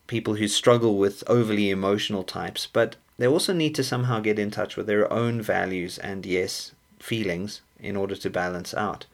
people 0.07 0.35
who 0.35 0.47
struggle 0.47 0.99
with 0.99 1.25
overly 1.27 1.71
emotional 1.71 2.23
types, 2.23 2.67
but 2.67 2.97
they 3.17 3.27
also 3.27 3.55
need 3.55 3.75
to 3.75 3.85
somehow 3.85 4.21
get 4.21 4.39
in 4.39 4.51
touch 4.51 4.77
with 4.77 4.87
their 4.87 5.11
own 5.11 5.41
values 5.41 5.97
and, 5.99 6.27
yes, 6.27 6.73
feelings 7.01 7.63
in 7.79 7.97
order 7.97 8.15
to 8.15 8.31
balance 8.31 8.75
out. 8.75 9.07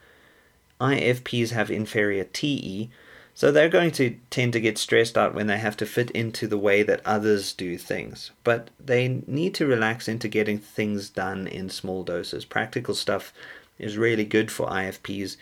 IFPs 0.79 1.49
have 1.49 1.71
inferior 1.71 2.25
TE, 2.25 2.89
so 3.33 3.51
they're 3.51 3.69
going 3.69 3.91
to 3.91 4.17
tend 4.29 4.53
to 4.53 4.59
get 4.59 4.77
stressed 4.77 5.17
out 5.17 5.33
when 5.33 5.47
they 5.47 5.57
have 5.57 5.77
to 5.77 5.85
fit 5.85 6.09
into 6.11 6.47
the 6.47 6.57
way 6.57 6.83
that 6.83 7.05
others 7.05 7.53
do 7.53 7.77
things. 7.77 8.31
But 8.43 8.69
they 8.79 9.21
need 9.27 9.53
to 9.55 9.65
relax 9.67 10.07
into 10.07 10.27
getting 10.27 10.59
things 10.59 11.09
done 11.09 11.47
in 11.47 11.69
small 11.69 12.03
doses. 12.03 12.45
Practical 12.45 12.95
stuff 12.95 13.33
is 13.77 13.97
really 13.97 14.25
good 14.25 14.51
for 14.51 14.67
IFPs, 14.67 15.37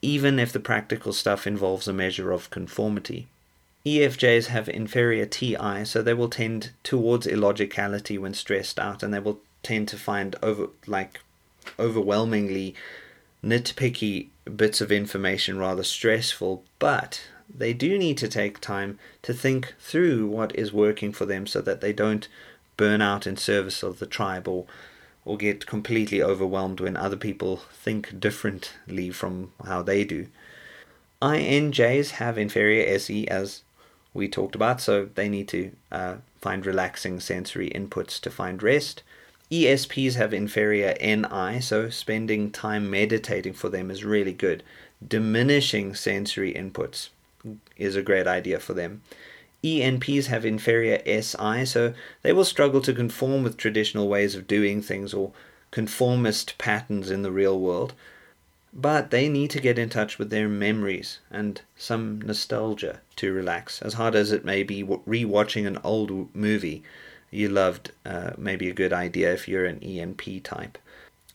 even 0.00 0.38
if 0.38 0.52
the 0.52 0.60
practical 0.60 1.12
stuff 1.12 1.46
involves 1.46 1.88
a 1.88 1.92
measure 1.92 2.32
of 2.32 2.50
conformity. 2.50 3.26
EFJs 3.84 4.46
have 4.46 4.68
inferior 4.68 5.26
TI, 5.26 5.84
so 5.84 6.00
they 6.00 6.14
will 6.14 6.28
tend 6.28 6.70
towards 6.84 7.26
illogicality 7.26 8.18
when 8.18 8.34
stressed 8.34 8.78
out, 8.78 9.02
and 9.02 9.12
they 9.12 9.18
will 9.18 9.40
tend 9.64 9.88
to 9.88 9.96
find 9.96 10.36
over 10.42 10.68
like 10.86 11.20
overwhelmingly 11.78 12.74
nitpicky 13.44 14.28
bits 14.56 14.80
of 14.80 14.92
information 14.92 15.58
rather 15.58 15.82
stressful, 15.82 16.64
but 16.78 17.22
they 17.54 17.72
do 17.72 17.98
need 17.98 18.18
to 18.18 18.28
take 18.28 18.60
time 18.60 18.98
to 19.22 19.34
think 19.34 19.74
through 19.78 20.26
what 20.26 20.54
is 20.56 20.72
working 20.72 21.12
for 21.12 21.26
them 21.26 21.46
so 21.46 21.60
that 21.60 21.80
they 21.80 21.92
don't 21.92 22.28
burn 22.76 23.02
out 23.02 23.26
in 23.26 23.36
service 23.36 23.82
of 23.82 23.98
the 23.98 24.06
tribe 24.06 24.48
or 24.48 24.66
or 25.24 25.36
get 25.36 25.66
completely 25.66 26.20
overwhelmed 26.20 26.80
when 26.80 26.96
other 26.96 27.16
people 27.16 27.58
think 27.72 28.18
differently 28.18 29.10
from 29.10 29.52
how 29.64 29.80
they 29.80 30.04
do. 30.04 30.26
INJs 31.20 32.10
have 32.12 32.36
inferior 32.36 32.84
SE 32.96 33.28
as 33.28 33.62
we 34.12 34.26
talked 34.28 34.56
about, 34.56 34.80
so 34.80 35.08
they 35.14 35.28
need 35.28 35.46
to 35.48 35.70
uh, 35.92 36.16
find 36.40 36.66
relaxing 36.66 37.20
sensory 37.20 37.70
inputs 37.70 38.20
to 38.20 38.30
find 38.30 38.62
rest. 38.62 39.04
ESPs 39.52 40.14
have 40.14 40.32
inferior 40.32 40.96
NI, 40.98 41.60
so 41.60 41.90
spending 41.90 42.50
time 42.50 42.90
meditating 42.90 43.52
for 43.52 43.68
them 43.68 43.90
is 43.90 44.02
really 44.02 44.32
good. 44.32 44.62
Diminishing 45.06 45.94
sensory 45.94 46.54
inputs 46.54 47.10
is 47.76 47.94
a 47.94 48.02
great 48.02 48.26
idea 48.26 48.58
for 48.58 48.72
them. 48.72 49.02
ENPs 49.62 50.26
have 50.26 50.46
inferior 50.46 51.02
SI, 51.04 51.66
so 51.66 51.92
they 52.22 52.32
will 52.32 52.46
struggle 52.46 52.80
to 52.80 52.94
conform 52.94 53.42
with 53.42 53.58
traditional 53.58 54.08
ways 54.08 54.34
of 54.34 54.46
doing 54.46 54.80
things 54.80 55.12
or 55.12 55.32
conformist 55.70 56.56
patterns 56.56 57.10
in 57.10 57.20
the 57.20 57.30
real 57.30 57.60
world. 57.60 57.92
But 58.72 59.10
they 59.10 59.28
need 59.28 59.50
to 59.50 59.60
get 59.60 59.78
in 59.78 59.90
touch 59.90 60.18
with 60.18 60.30
their 60.30 60.48
memories 60.48 61.18
and 61.30 61.60
some 61.76 62.22
nostalgia 62.22 63.00
to 63.16 63.34
relax, 63.34 63.82
as 63.82 63.94
hard 63.94 64.14
as 64.14 64.32
it 64.32 64.46
may 64.46 64.62
be 64.62 64.82
re-watching 64.82 65.66
an 65.66 65.78
old 65.84 66.34
movie 66.34 66.82
you 67.32 67.48
loved 67.48 67.90
uh, 68.06 68.32
maybe 68.38 68.68
a 68.68 68.74
good 68.74 68.92
idea 68.92 69.32
if 69.32 69.48
you're 69.48 69.64
an 69.64 69.80
ENP 69.80 70.42
type. 70.44 70.78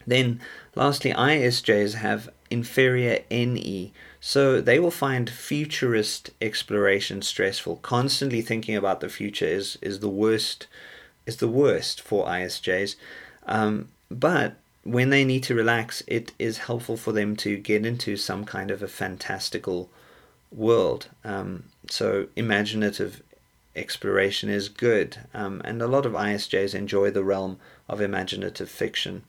Then, 0.06 0.40
lastly, 0.76 1.12
ISJs 1.12 1.96
have 1.96 2.30
inferior 2.50 3.20
NE, 3.30 3.92
so 4.22 4.62
they 4.62 4.80
will 4.80 4.92
find 4.92 5.30
futurist 5.30 6.30
exploration 6.42 7.22
stressful. 7.22 7.78
Constantly 7.78 8.42
thinking 8.42 8.76
about 8.76 9.02
the 9.02 9.10
future 9.10 9.46
is, 9.46 9.78
is 9.82 10.00
the 10.00 10.10
worst 10.10 10.68
is 11.26 11.38
the 11.38 11.48
worst 11.48 12.02
for 12.02 12.26
ISJs. 12.26 12.96
Um, 13.46 13.90
but 14.10 14.56
when 14.84 15.10
they 15.10 15.26
need 15.26 15.44
to 15.44 15.54
relax, 15.54 16.02
it 16.08 16.32
is 16.40 16.60
helpful 16.60 16.96
for 16.96 17.12
them 17.12 17.36
to 17.36 17.58
get 17.58 17.86
into 17.86 18.16
some 18.16 18.46
kind 18.46 18.72
of 18.72 18.82
a 18.82 18.88
fantastical 18.88 19.90
world. 20.50 21.10
Um, 21.26 21.66
so 21.90 22.28
imaginative 22.38 23.22
exploration 23.78 24.50
is 24.50 24.70
good, 24.70 25.18
um, 25.34 25.62
and 25.64 25.82
a 25.82 25.88
lot 25.88 26.06
of 26.06 26.14
ISJs 26.14 26.74
enjoy 26.76 27.12
the 27.12 27.24
realm 27.24 27.60
of 27.88 28.02
imaginative 28.02 28.70
fiction. 28.70 29.24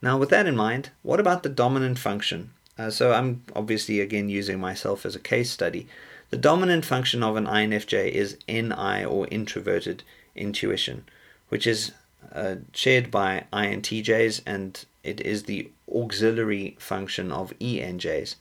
Now, 0.00 0.16
with 0.16 0.30
that 0.30 0.46
in 0.46 0.56
mind, 0.56 0.90
what 1.02 1.20
about 1.20 1.42
the 1.42 1.48
dominant 1.48 1.98
function? 1.98 2.50
Uh, 2.78 2.90
so, 2.90 3.12
I'm 3.12 3.42
obviously 3.54 4.00
again 4.00 4.28
using 4.28 4.58
myself 4.58 5.04
as 5.04 5.14
a 5.14 5.20
case 5.20 5.50
study. 5.50 5.86
The 6.30 6.36
dominant 6.38 6.84
function 6.84 7.22
of 7.22 7.36
an 7.36 7.46
INFJ 7.46 8.10
is 8.12 8.38
NI 8.48 9.04
or 9.04 9.26
introverted 9.30 10.04
intuition, 10.34 11.04
which 11.48 11.66
is 11.66 11.92
uh, 12.32 12.56
shared 12.72 13.10
by 13.10 13.44
INTJs 13.52 14.42
and 14.46 14.84
it 15.02 15.20
is 15.20 15.44
the 15.44 15.70
auxiliary 15.92 16.76
function 16.78 17.32
of 17.32 17.52
ENJs. 17.58 18.36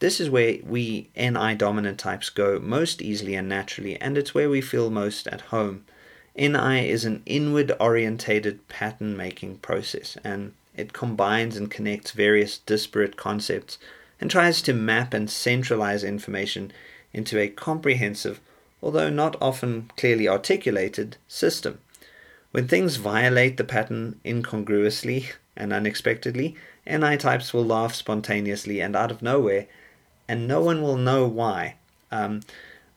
This 0.00 0.20
is 0.20 0.30
where 0.30 0.58
we 0.64 1.10
NI 1.16 1.56
dominant 1.56 1.98
types 1.98 2.30
go 2.30 2.60
most 2.60 3.02
easily 3.02 3.34
and 3.34 3.48
naturally, 3.48 4.00
and 4.00 4.16
it's 4.16 4.32
where 4.32 4.48
we 4.48 4.60
feel 4.60 4.90
most 4.90 5.26
at 5.26 5.40
home. 5.40 5.84
NI 6.36 6.88
is 6.88 7.04
an 7.04 7.22
inward 7.26 7.72
orientated 7.80 8.68
pattern 8.68 9.16
making 9.16 9.58
process, 9.58 10.16
and 10.22 10.52
it 10.76 10.92
combines 10.92 11.56
and 11.56 11.68
connects 11.68 12.12
various 12.12 12.58
disparate 12.58 13.16
concepts 13.16 13.76
and 14.20 14.30
tries 14.30 14.62
to 14.62 14.72
map 14.72 15.12
and 15.12 15.28
centralize 15.28 16.04
information 16.04 16.72
into 17.12 17.40
a 17.40 17.48
comprehensive, 17.48 18.40
although 18.80 19.10
not 19.10 19.34
often 19.40 19.90
clearly 19.96 20.28
articulated, 20.28 21.16
system. 21.26 21.80
When 22.52 22.68
things 22.68 22.96
violate 22.96 23.56
the 23.56 23.64
pattern 23.64 24.20
incongruously 24.24 25.30
and 25.56 25.72
unexpectedly, 25.72 26.54
NI 26.86 27.16
types 27.16 27.52
will 27.52 27.66
laugh 27.66 27.96
spontaneously 27.96 28.80
and 28.80 28.94
out 28.94 29.10
of 29.10 29.22
nowhere 29.22 29.66
and 30.28 30.46
no 30.46 30.60
one 30.60 30.82
will 30.82 30.96
know 30.96 31.26
why. 31.26 31.76
Um, 32.12 32.42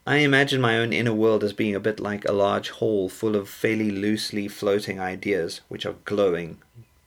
I 0.06 0.18
imagine 0.18 0.60
my 0.60 0.78
own 0.78 0.94
inner 0.94 1.14
world 1.14 1.44
as 1.44 1.54
being 1.54 1.76
a 1.76 1.80
bit 1.80 2.00
like 2.00 2.28
a 2.28 2.34
large 2.34 2.70
hall 2.70 3.08
full 3.08 3.36
of 3.36 3.48
fairly 3.48 3.92
loosely 3.92 4.48
floating 4.48 5.00
ideas, 5.00 5.62
which 5.70 5.86
are 5.86 5.96
glowing, 6.06 6.58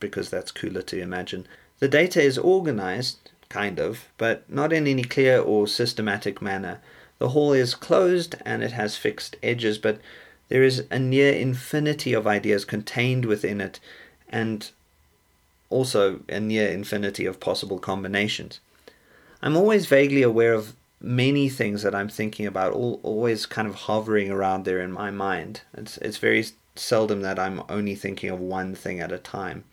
because 0.01 0.31
that's 0.31 0.51
cooler 0.51 0.83
to 0.83 1.01
imagine. 1.01 1.47
The 1.81 1.89
data 1.89 2.23
is 2.23 2.39
organized, 2.39 3.31
kind 3.49 3.79
of, 3.79 4.09
but 4.17 4.49
not 4.49 4.73
in 4.73 4.87
any 4.87 5.03
clear 5.03 5.41
or 5.41 5.67
systematic 5.67 6.41
manner. 6.41 6.81
The 7.19 7.31
hall 7.31 7.53
is 7.53 7.75
closed 7.75 8.37
and 8.45 8.63
it 8.63 8.73
has 8.73 8.97
fixed 8.97 9.37
edges, 9.43 9.77
but 9.79 10.01
there 10.49 10.63
is 10.63 10.85
a 10.91 10.99
near 10.99 11.33
infinity 11.33 12.13
of 12.13 12.27
ideas 12.27 12.65
contained 12.65 13.25
within 13.25 13.61
it, 13.61 13.81
and 14.29 14.71
also 15.69 16.21
a 16.29 16.39
near 16.39 16.69
infinity 16.69 17.27
of 17.27 17.41
possible 17.41 17.79
combinations. 17.79 18.61
I'm 19.45 19.59
always 19.59 19.85
vaguely 19.85 20.23
aware 20.23 20.55
of 20.55 20.75
many 21.03 21.51
things 21.51 21.83
that 21.83 21.95
I'm 21.95 22.09
thinking 22.09 22.47
about, 22.47 22.73
all, 22.73 22.99
always 23.03 23.45
kind 23.45 23.69
of 23.69 23.75
hovering 23.75 24.31
around 24.31 24.65
there 24.65 24.81
in 24.81 24.91
my 24.91 25.11
mind. 25.11 25.61
It's 25.75 25.99
it's 25.99 26.17
very 26.17 26.47
seldom 26.77 27.21
that 27.21 27.39
I'm 27.39 27.63
only 27.69 27.95
thinking 27.95 28.31
of 28.31 28.41
one 28.41 28.75
thing 28.75 29.01
at 29.01 29.13
a 29.13 29.19
time, 29.19 29.65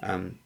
um, 0.00 0.38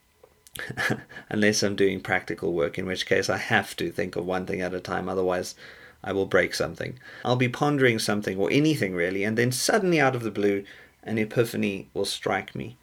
unless 1.28 1.64
I'm 1.64 1.74
doing 1.74 2.00
practical 2.00 2.52
work, 2.52 2.78
in 2.78 2.86
which 2.86 3.04
case 3.04 3.28
I 3.28 3.38
have 3.38 3.76
to 3.78 3.90
think 3.90 4.14
of 4.14 4.24
one 4.24 4.46
thing 4.46 4.60
at 4.60 4.72
a 4.72 4.80
time. 4.80 5.08
Otherwise, 5.08 5.56
I 6.04 6.12
will 6.12 6.26
break 6.26 6.54
something. 6.54 7.00
I'll 7.24 7.34
be 7.34 7.48
pondering 7.48 7.98
something 7.98 8.38
or 8.38 8.48
anything 8.52 8.94
really, 8.94 9.24
and 9.24 9.36
then 9.36 9.50
suddenly 9.50 10.00
out 10.00 10.14
of 10.14 10.22
the 10.22 10.30
blue, 10.30 10.62
an 11.02 11.18
epiphany 11.18 11.88
will 11.94 12.04
strike 12.04 12.54
me. 12.54 12.76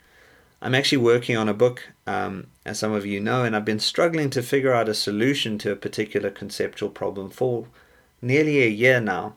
I'm 0.61 0.75
actually 0.75 0.97
working 0.97 1.37
on 1.37 1.47
a 1.47 1.53
book, 1.53 1.89
um, 2.05 2.47
as 2.65 2.79
some 2.79 2.91
of 2.91 3.05
you 3.05 3.19
know, 3.21 3.43
and 3.43 3.55
I've 3.55 3.65
been 3.65 3.79
struggling 3.79 4.29
to 4.31 4.43
figure 4.43 4.73
out 4.73 4.89
a 4.89 4.93
solution 4.93 5.57
to 5.59 5.71
a 5.71 5.77
particular 5.77 6.29
conceptual 6.29 6.89
problem 6.89 7.29
for 7.29 7.67
nearly 8.21 8.61
a 8.61 8.67
year 8.67 8.99
now. 8.99 9.35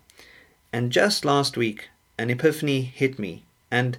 And 0.72 0.90
just 0.90 1.24
last 1.24 1.56
week, 1.56 1.90
an 2.18 2.30
epiphany 2.30 2.82
hit 2.82 3.18
me, 3.18 3.44
and 3.70 3.98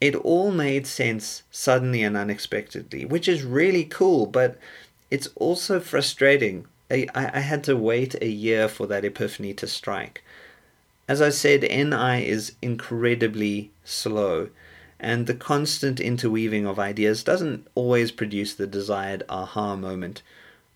it 0.00 0.14
all 0.16 0.50
made 0.50 0.86
sense 0.86 1.44
suddenly 1.50 2.02
and 2.02 2.16
unexpectedly, 2.16 3.04
which 3.04 3.28
is 3.28 3.42
really 3.42 3.84
cool, 3.84 4.26
but 4.26 4.58
it's 5.10 5.28
also 5.36 5.80
frustrating. 5.80 6.66
I, 6.90 7.06
I 7.14 7.40
had 7.40 7.64
to 7.64 7.76
wait 7.76 8.14
a 8.20 8.28
year 8.28 8.68
for 8.68 8.86
that 8.86 9.04
epiphany 9.04 9.54
to 9.54 9.66
strike. 9.66 10.22
As 11.08 11.20
I 11.20 11.30
said, 11.30 11.62
NI 11.62 12.26
is 12.26 12.52
incredibly 12.62 13.70
slow, 13.84 14.48
and 15.00 15.26
the 15.26 15.34
constant 15.34 15.98
interweaving 15.98 16.66
of 16.66 16.78
ideas 16.78 17.24
doesn't 17.24 17.66
always 17.74 18.12
produce 18.12 18.54
the 18.54 18.66
desired 18.66 19.22
aha 19.28 19.74
moment. 19.74 20.22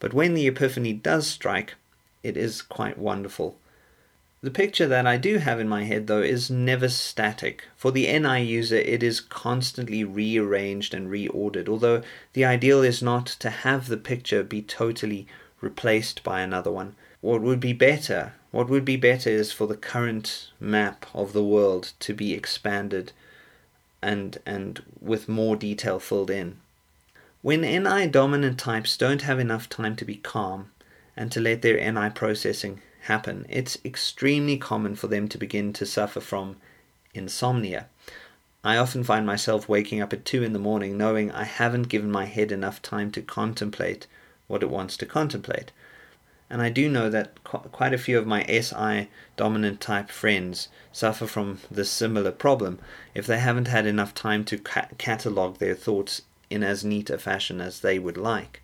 But 0.00 0.14
when 0.14 0.34
the 0.34 0.46
epiphany 0.46 0.94
does 0.94 1.26
strike, 1.26 1.74
it 2.22 2.36
is 2.36 2.62
quite 2.62 2.98
wonderful. 2.98 3.58
The 4.42 4.50
picture 4.50 4.86
that 4.86 5.06
I 5.06 5.16
do 5.16 5.38
have 5.38 5.60
in 5.60 5.68
my 5.68 5.84
head, 5.84 6.06
though, 6.06 6.20
is 6.20 6.50
never 6.50 6.88
static. 6.88 7.64
For 7.76 7.90
the 7.90 8.06
NI 8.18 8.42
user, 8.42 8.76
it 8.76 9.02
is 9.02 9.20
constantly 9.20 10.04
rearranged 10.04 10.92
and 10.92 11.08
reordered, 11.08 11.68
although 11.68 12.02
the 12.34 12.44
ideal 12.44 12.82
is 12.82 13.02
not 13.02 13.26
to 13.26 13.48
have 13.48 13.88
the 13.88 13.96
picture 13.96 14.42
be 14.42 14.60
totally 14.60 15.26
replaced 15.62 16.22
by 16.22 16.40
another 16.40 16.70
one. 16.70 16.94
What 17.20 17.40
would 17.40 17.60
be 17.60 17.72
better? 17.72 18.34
What 18.50 18.68
would 18.68 18.84
be 18.84 18.96
better 18.96 19.30
is 19.30 19.50
for 19.50 19.66
the 19.66 19.76
current 19.76 20.50
map 20.60 21.06
of 21.14 21.32
the 21.32 21.44
world 21.44 21.92
to 22.00 22.12
be 22.12 22.34
expanded 22.34 23.12
and, 24.04 24.38
and 24.44 24.82
with 25.00 25.28
more 25.28 25.56
detail 25.56 25.98
filled 25.98 26.30
in. 26.30 26.58
When 27.40 27.62
NI 27.62 28.06
dominant 28.06 28.58
types 28.58 28.96
don't 28.96 29.22
have 29.22 29.38
enough 29.40 29.68
time 29.68 29.96
to 29.96 30.04
be 30.04 30.16
calm 30.16 30.70
and 31.16 31.32
to 31.32 31.40
let 31.40 31.62
their 31.62 31.78
NI 31.92 32.10
processing 32.10 32.80
happen, 33.02 33.46
it's 33.48 33.78
extremely 33.84 34.58
common 34.58 34.94
for 34.94 35.08
them 35.08 35.26
to 35.28 35.38
begin 35.38 35.72
to 35.74 35.86
suffer 35.86 36.20
from 36.20 36.56
insomnia. 37.14 37.86
I 38.62 38.76
often 38.76 39.04
find 39.04 39.26
myself 39.26 39.68
waking 39.68 40.00
up 40.00 40.12
at 40.12 40.24
2 40.24 40.42
in 40.42 40.52
the 40.52 40.58
morning 40.58 40.96
knowing 40.96 41.30
I 41.32 41.44
haven't 41.44 41.88
given 41.88 42.10
my 42.10 42.26
head 42.26 42.52
enough 42.52 42.80
time 42.80 43.10
to 43.12 43.22
contemplate 43.22 44.06
what 44.46 44.62
it 44.62 44.70
wants 44.70 44.96
to 44.98 45.06
contemplate. 45.06 45.72
And 46.54 46.62
I 46.62 46.70
do 46.70 46.88
know 46.88 47.10
that 47.10 47.42
qu- 47.42 47.68
quite 47.72 47.92
a 47.92 47.98
few 47.98 48.16
of 48.16 48.28
my 48.28 48.44
SI 48.44 49.08
dominant 49.36 49.80
type 49.80 50.08
friends 50.08 50.68
suffer 50.92 51.26
from 51.26 51.58
this 51.68 51.90
similar 51.90 52.30
problem 52.30 52.78
if 53.12 53.26
they 53.26 53.40
haven't 53.40 53.66
had 53.66 53.86
enough 53.86 54.14
time 54.14 54.44
to 54.44 54.58
ca- 54.58 54.86
catalog 54.96 55.58
their 55.58 55.74
thoughts 55.74 56.22
in 56.50 56.62
as 56.62 56.84
neat 56.84 57.10
a 57.10 57.18
fashion 57.18 57.60
as 57.60 57.80
they 57.80 57.98
would 57.98 58.16
like. 58.16 58.62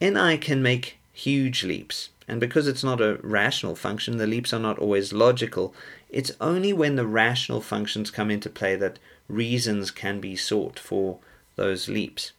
NI 0.00 0.38
can 0.38 0.62
make 0.62 0.98
huge 1.12 1.64
leaps, 1.64 2.10
and 2.28 2.38
because 2.38 2.68
it's 2.68 2.84
not 2.84 3.00
a 3.00 3.18
rational 3.20 3.74
function, 3.74 4.18
the 4.18 4.26
leaps 4.28 4.52
are 4.52 4.60
not 4.60 4.78
always 4.78 5.12
logical. 5.12 5.74
It's 6.08 6.30
only 6.40 6.72
when 6.72 6.94
the 6.94 7.04
rational 7.04 7.62
functions 7.62 8.12
come 8.12 8.30
into 8.30 8.48
play 8.48 8.76
that 8.76 9.00
reasons 9.26 9.90
can 9.90 10.20
be 10.20 10.36
sought 10.36 10.78
for 10.78 11.18
those 11.56 11.88
leaps. 11.88 12.30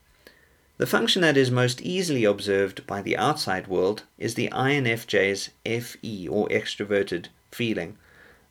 The 0.77 0.85
function 0.85 1.23
that 1.23 1.37
is 1.37 1.49
most 1.49 1.81
easily 1.81 2.23
observed 2.23 2.85
by 2.85 3.01
the 3.01 3.17
outside 3.17 3.65
world 3.65 4.03
is 4.19 4.35
the 4.35 4.49
INFJ's 4.49 5.49
FE 5.65 6.27
or 6.27 6.47
extroverted 6.49 7.29
feeling, 7.51 7.97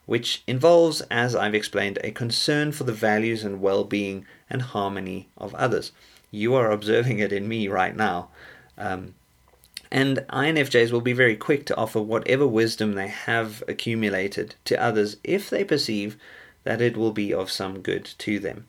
which 0.07 0.43
involves, 0.49 1.03
as 1.03 1.37
I've 1.37 1.55
explained, 1.55 2.01
a 2.03 2.11
concern 2.11 2.73
for 2.73 2.83
the 2.83 2.93
values 2.93 3.45
and 3.45 3.61
well 3.61 3.85
being 3.85 4.27
and 4.51 4.61
harmony 4.61 5.29
of 5.39 5.55
others. 5.55 5.93
You 6.33 6.55
are 6.55 6.73
observing 6.73 7.21
it 7.21 7.33
in 7.33 7.47
me 7.47 7.69
right 7.69 7.95
now. 7.95 8.31
Um, 8.77 9.15
and 9.93 10.19
INFJs 10.29 10.91
will 10.91 11.01
be 11.01 11.13
very 11.13 11.37
quick 11.37 11.65
to 11.67 11.77
offer 11.77 12.03
whatever 12.03 12.47
wisdom 12.47 12.95
they 12.95 13.07
have 13.07 13.63
accumulated 13.69 14.57
to 14.65 14.83
others 14.83 15.17
if 15.23 15.49
they 15.49 15.63
perceive 15.63 16.17
that 16.65 16.81
it 16.81 16.97
will 16.97 17.13
be 17.13 17.33
of 17.33 17.53
some 17.53 17.83
good 17.83 18.05
to 18.19 18.41
them, 18.41 18.67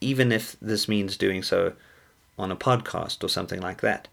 even 0.00 0.32
if 0.32 0.56
this 0.60 0.88
means 0.88 1.16
doing 1.16 1.44
so 1.44 1.74
on 2.38 2.50
a 2.50 2.56
podcast 2.56 3.24
or 3.24 3.28
something 3.28 3.60
like 3.60 3.80
that. 3.80 4.08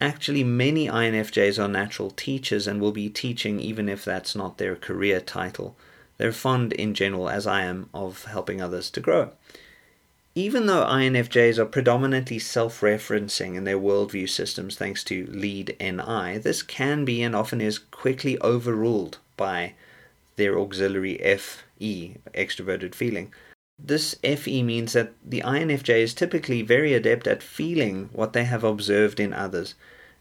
Actually, 0.00 0.42
many 0.42 0.88
INFJs 0.88 1.62
are 1.62 1.68
natural 1.68 2.10
teachers 2.10 2.66
and 2.66 2.80
will 2.80 2.92
be 2.92 3.08
teaching 3.08 3.60
even 3.60 3.88
if 3.88 4.04
that's 4.04 4.34
not 4.34 4.58
their 4.58 4.74
career 4.74 5.20
title. 5.20 5.76
They're 6.18 6.32
fond 6.32 6.72
in 6.72 6.94
general, 6.94 7.28
as 7.28 7.46
I 7.46 7.62
am, 7.62 7.88
of 7.94 8.24
helping 8.24 8.60
others 8.60 8.90
to 8.90 9.00
grow. 9.00 9.30
Even 10.34 10.66
though 10.66 10.84
INFJs 10.84 11.58
are 11.58 11.66
predominantly 11.66 12.38
self 12.38 12.80
referencing 12.80 13.54
in 13.54 13.64
their 13.64 13.78
worldview 13.78 14.28
systems 14.28 14.76
thanks 14.76 15.04
to 15.04 15.26
lead 15.26 15.76
NI, 15.78 16.38
this 16.38 16.62
can 16.62 17.04
be 17.04 17.22
and 17.22 17.36
often 17.36 17.60
is 17.60 17.78
quickly 17.78 18.40
overruled 18.40 19.18
by 19.36 19.74
their 20.36 20.58
auxiliary 20.58 21.18
FE, 21.18 22.16
extroverted 22.34 22.94
feeling. 22.94 23.32
This 23.78 24.14
FE 24.22 24.62
means 24.62 24.92
that 24.92 25.12
the 25.24 25.40
INFJ 25.40 25.98
is 25.98 26.14
typically 26.14 26.62
very 26.62 26.94
adept 26.94 27.26
at 27.26 27.42
feeling 27.42 28.10
what 28.12 28.32
they 28.32 28.44
have 28.44 28.62
observed 28.62 29.18
in 29.18 29.32
others, 29.32 29.74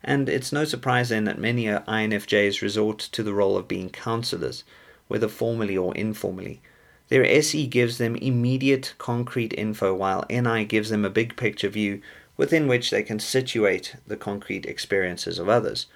and 0.04 0.28
it's 0.28 0.52
no 0.52 0.66
surprise 0.66 1.10
then 1.10 1.26
that 1.26 1.38
many 1.38 1.66
INFJs 1.66 2.62
resort 2.62 3.00
to 3.00 3.22
the 3.22 3.34
role 3.34 3.58
of 3.58 3.68
being 3.68 3.90
counselors, 3.90 4.64
whether 5.08 5.28
formally 5.28 5.78
or 5.78 5.94
informally. 5.96 6.62
Their 7.10 7.26
SE 7.26 7.68
gives 7.68 7.98
them 7.98 8.16
immediate 8.16 8.94
concrete 8.98 9.54
info, 9.58 9.94
while 9.94 10.26
NI 10.30 10.66
gives 10.66 10.90
them 10.90 11.06
a 11.06 11.10
big 11.10 11.36
picture 11.36 11.70
view 11.70 12.02
within 12.38 12.68
which 12.68 12.90
they 12.90 13.04
can 13.04 13.20
situate 13.20 13.96
the 14.08 14.18
concrete 14.18 14.66
experiences 14.66 15.38
of 15.38 15.50
others. 15.50 15.88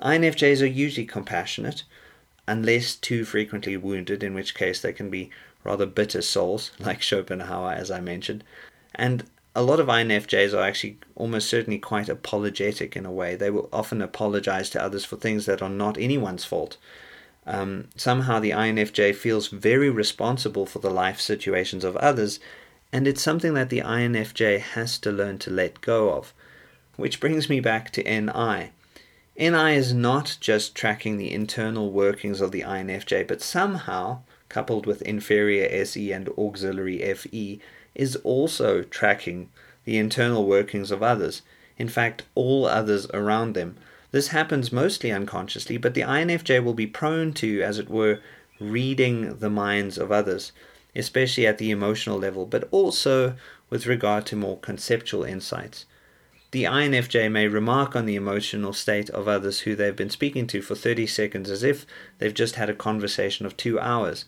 INFJs 0.00 0.62
are 0.62 0.66
usually 0.66 1.06
compassionate, 1.06 1.82
unless 2.46 2.94
too 2.94 3.24
frequently 3.24 3.76
wounded, 3.76 4.22
in 4.22 4.34
which 4.34 4.54
case 4.54 4.80
they 4.80 4.92
can 4.92 5.10
be 5.10 5.30
rather 5.64 5.86
bitter 5.86 6.22
souls, 6.22 6.72
like 6.78 7.02
Schopenhauer, 7.02 7.72
as 7.72 7.90
I 7.90 8.00
mentioned. 8.00 8.44
And 8.94 9.24
a 9.54 9.62
lot 9.62 9.80
of 9.80 9.88
INFJs 9.88 10.54
are 10.54 10.62
actually 10.62 10.98
almost 11.16 11.48
certainly 11.48 11.78
quite 11.78 12.08
apologetic 12.08 12.96
in 12.96 13.04
a 13.04 13.12
way. 13.12 13.36
They 13.36 13.50
will 13.50 13.68
often 13.72 14.00
apologize 14.00 14.70
to 14.70 14.82
others 14.82 15.04
for 15.04 15.16
things 15.16 15.46
that 15.46 15.62
are 15.62 15.68
not 15.68 15.98
anyone's 15.98 16.44
fault 16.44 16.76
um, 17.46 17.88
somehow 17.96 18.38
the 18.38 18.50
INFJ 18.50 19.14
feels 19.14 19.48
very 19.48 19.90
responsible 19.90 20.66
for 20.66 20.78
the 20.78 20.90
life 20.90 21.20
situations 21.20 21.84
of 21.84 21.96
others, 21.96 22.38
and 22.92 23.06
it's 23.06 23.22
something 23.22 23.54
that 23.54 23.70
the 23.70 23.80
INFJ 23.80 24.60
has 24.60 24.98
to 24.98 25.12
learn 25.12 25.38
to 25.38 25.50
let 25.50 25.80
go 25.80 26.12
of. 26.12 26.34
Which 26.96 27.20
brings 27.20 27.48
me 27.48 27.60
back 27.60 27.90
to 27.92 28.02
NI. 28.02 28.70
NI 29.36 29.74
is 29.74 29.94
not 29.94 30.36
just 30.40 30.74
tracking 30.74 31.16
the 31.16 31.32
internal 31.32 31.90
workings 31.90 32.40
of 32.40 32.52
the 32.52 32.60
INFJ, 32.62 33.26
but 33.26 33.40
somehow, 33.40 34.20
coupled 34.50 34.84
with 34.84 35.00
inferior 35.02 35.66
SE 35.84 36.12
and 36.12 36.28
auxiliary 36.36 36.98
FE, 37.14 37.58
is 37.94 38.16
also 38.16 38.82
tracking 38.82 39.48
the 39.84 39.96
internal 39.96 40.44
workings 40.44 40.90
of 40.90 41.02
others, 41.02 41.40
in 41.78 41.88
fact, 41.88 42.24
all 42.34 42.66
others 42.66 43.06
around 43.14 43.54
them 43.54 43.78
this 44.12 44.28
happens 44.28 44.72
mostly 44.72 45.12
unconsciously, 45.12 45.76
but 45.76 45.94
the 45.94 46.00
INFJ 46.00 46.64
will 46.64 46.74
be 46.74 46.86
prone 46.86 47.32
to, 47.34 47.62
as 47.62 47.78
it 47.78 47.88
were, 47.88 48.20
reading 48.58 49.36
the 49.38 49.50
minds 49.50 49.98
of 49.98 50.10
others, 50.10 50.52
especially 50.96 51.46
at 51.46 51.58
the 51.58 51.70
emotional 51.70 52.18
level, 52.18 52.44
but 52.44 52.68
also 52.72 53.36
with 53.68 53.86
regard 53.86 54.26
to 54.26 54.36
more 54.36 54.58
conceptual 54.58 55.22
insights. 55.22 55.86
The 56.50 56.64
INFJ 56.64 57.30
may 57.30 57.46
remark 57.46 57.94
on 57.94 58.06
the 58.06 58.16
emotional 58.16 58.72
state 58.72 59.08
of 59.10 59.28
others 59.28 59.60
who 59.60 59.76
they've 59.76 59.94
been 59.94 60.10
speaking 60.10 60.48
to 60.48 60.60
for 60.60 60.74
30 60.74 61.06
seconds 61.06 61.48
as 61.48 61.62
if 61.62 61.86
they've 62.18 62.34
just 62.34 62.56
had 62.56 62.68
a 62.68 62.74
conversation 62.74 63.46
of 63.46 63.56
two 63.56 63.78
hours. 63.78 64.24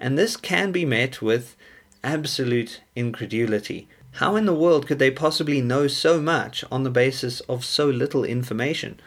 And 0.00 0.18
this 0.18 0.36
can 0.36 0.72
be 0.72 0.84
met 0.84 1.20
with 1.20 1.54
absolute 2.02 2.80
incredulity. 2.96 3.86
How 4.12 4.34
in 4.34 4.46
the 4.46 4.54
world 4.54 4.86
could 4.86 4.98
they 4.98 5.10
possibly 5.10 5.60
know 5.60 5.86
so 5.86 6.20
much 6.20 6.64
on 6.72 6.82
the 6.82 6.90
basis 6.90 7.40
of 7.40 7.64
so 7.64 7.86
little 7.86 8.24
information? 8.24 8.98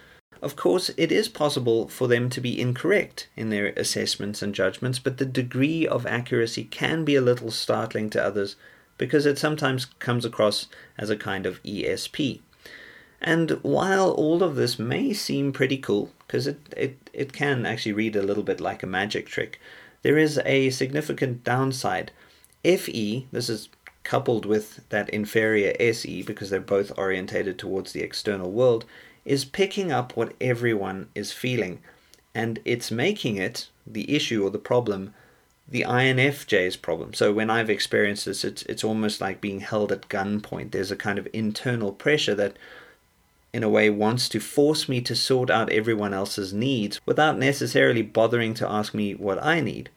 Of 0.41 0.55
course, 0.55 0.91
it 0.95 1.11
is 1.11 1.29
possible 1.29 1.87
for 1.87 2.07
them 2.07 2.29
to 2.29 2.41
be 2.41 2.59
incorrect 2.59 3.27
in 3.35 3.49
their 3.49 3.67
assessments 3.77 4.41
and 4.41 4.53
judgments, 4.53 4.99
but 4.99 5.17
the 5.17 5.25
degree 5.25 5.87
of 5.87 6.05
accuracy 6.05 6.65
can 6.65 7.03
be 7.03 7.15
a 7.15 7.21
little 7.21 7.49
startling 7.49 8.09
to 8.11 8.23
others 8.23 8.55
because 8.97 9.25
it 9.25 9.39
sometimes 9.39 9.85
comes 9.99 10.25
across 10.25 10.67
as 10.97 11.09
a 11.09 11.17
kind 11.17 11.45
of 11.45 11.63
ESP. 11.63 12.41
And 13.21 13.51
while 13.61 14.11
all 14.11 14.43
of 14.43 14.55
this 14.55 14.77
may 14.77 15.13
seem 15.13 15.53
pretty 15.53 15.77
cool, 15.77 16.11
because 16.27 16.45
it, 16.45 16.59
it, 16.75 17.09
it 17.13 17.33
can 17.33 17.65
actually 17.65 17.93
read 17.93 18.17
a 18.17 18.21
little 18.21 18.43
bit 18.43 18.59
like 18.59 18.83
a 18.83 18.87
magic 18.87 19.27
trick, 19.27 19.59
there 20.03 20.17
is 20.17 20.39
a 20.45 20.69
significant 20.69 21.43
downside. 21.43 22.11
FE, 22.63 23.27
this 23.31 23.49
is 23.49 23.69
coupled 24.03 24.45
with 24.45 24.87
that 24.89 25.09
inferior 25.09 25.73
SE, 25.79 26.21
because 26.23 26.49
they're 26.49 26.59
both 26.59 26.91
orientated 26.97 27.57
towards 27.57 27.93
the 27.93 28.01
external 28.01 28.51
world, 28.51 28.85
is 29.25 29.45
picking 29.45 29.91
up 29.91 30.15
what 30.15 30.33
everyone 30.39 31.09
is 31.15 31.31
feeling 31.31 31.79
and 32.35 32.59
it's 32.65 32.91
making 32.91 33.37
it 33.37 33.67
the 33.85 34.15
issue 34.15 34.43
or 34.43 34.49
the 34.49 34.57
problem 34.57 35.13
the 35.67 35.85
INFJ's 35.87 36.75
problem. 36.75 37.13
So 37.13 37.31
when 37.31 37.49
I've 37.49 37.69
experienced 37.69 38.25
this, 38.25 38.43
it's 38.43 38.63
it's 38.63 38.83
almost 38.83 39.21
like 39.21 39.39
being 39.39 39.61
held 39.61 39.91
at 39.91 40.09
gunpoint. 40.09 40.71
There's 40.71 40.91
a 40.91 40.95
kind 40.95 41.17
of 41.17 41.27
internal 41.31 41.93
pressure 41.93 42.35
that 42.35 42.57
in 43.53 43.63
a 43.63 43.69
way, 43.69 43.89
wants 43.89 44.27
to 44.29 44.39
force 44.39 44.89
me 44.89 44.99
to 45.01 45.15
sort 45.15 45.49
out 45.51 45.71
everyone 45.71 46.13
else's 46.13 46.51
needs 46.51 46.99
without 47.05 47.37
necessarily 47.37 48.01
bothering 48.01 48.55
to 48.55 48.69
ask 48.69 48.93
me 48.93 49.13
what 49.13 49.41
I 49.43 49.61
need. 49.61 49.89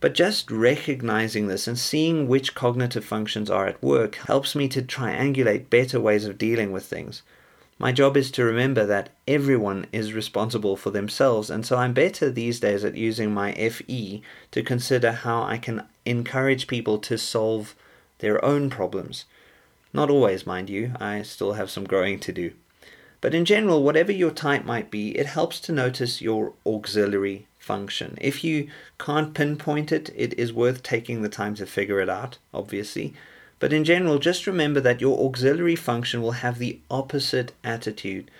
But 0.00 0.12
just 0.12 0.50
recognizing 0.50 1.46
this 1.46 1.66
and 1.66 1.78
seeing 1.78 2.28
which 2.28 2.54
cognitive 2.54 3.06
functions 3.06 3.48
are 3.48 3.66
at 3.66 3.82
work 3.82 4.16
helps 4.16 4.54
me 4.54 4.68
to 4.68 4.82
triangulate 4.82 5.70
better 5.70 5.98
ways 5.98 6.26
of 6.26 6.36
dealing 6.36 6.72
with 6.72 6.84
things. 6.84 7.22
My 7.78 7.90
job 7.90 8.16
is 8.16 8.30
to 8.32 8.44
remember 8.44 8.84
that 8.84 9.08
everyone 9.26 9.86
is 9.92 10.12
responsible 10.12 10.76
for 10.76 10.90
themselves, 10.90 11.48
and 11.48 11.64
so 11.64 11.76
I'm 11.76 11.94
better 11.94 12.30
these 12.30 12.60
days 12.60 12.84
at 12.84 12.96
using 12.96 13.32
my 13.32 13.52
FE 13.54 14.22
to 14.50 14.62
consider 14.62 15.12
how 15.12 15.42
I 15.42 15.56
can 15.56 15.84
encourage 16.04 16.66
people 16.66 16.98
to 16.98 17.16
solve 17.16 17.74
their 18.18 18.44
own 18.44 18.68
problems. 18.68 19.24
Not 19.92 20.10
always, 20.10 20.46
mind 20.46 20.68
you, 20.68 20.92
I 21.00 21.22
still 21.22 21.54
have 21.54 21.70
some 21.70 21.84
growing 21.84 22.20
to 22.20 22.32
do. 22.32 22.52
But 23.24 23.32
in 23.32 23.46
general, 23.46 23.82
whatever 23.82 24.12
your 24.12 24.30
type 24.30 24.66
might 24.66 24.90
be, 24.90 25.16
it 25.16 25.24
helps 25.24 25.58
to 25.60 25.72
notice 25.72 26.20
your 26.20 26.52
auxiliary 26.66 27.46
function. 27.58 28.18
If 28.20 28.44
you 28.44 28.68
can't 29.00 29.32
pinpoint 29.32 29.92
it, 29.92 30.10
it 30.14 30.38
is 30.38 30.52
worth 30.52 30.82
taking 30.82 31.22
the 31.22 31.30
time 31.30 31.54
to 31.54 31.64
figure 31.64 32.00
it 32.00 32.10
out, 32.10 32.36
obviously. 32.52 33.14
But 33.60 33.72
in 33.72 33.82
general, 33.82 34.18
just 34.18 34.46
remember 34.46 34.78
that 34.80 35.00
your 35.00 35.26
auxiliary 35.26 35.74
function 35.74 36.20
will 36.20 36.32
have 36.32 36.58
the 36.58 36.80
opposite 36.90 37.52
attitude 37.64 38.30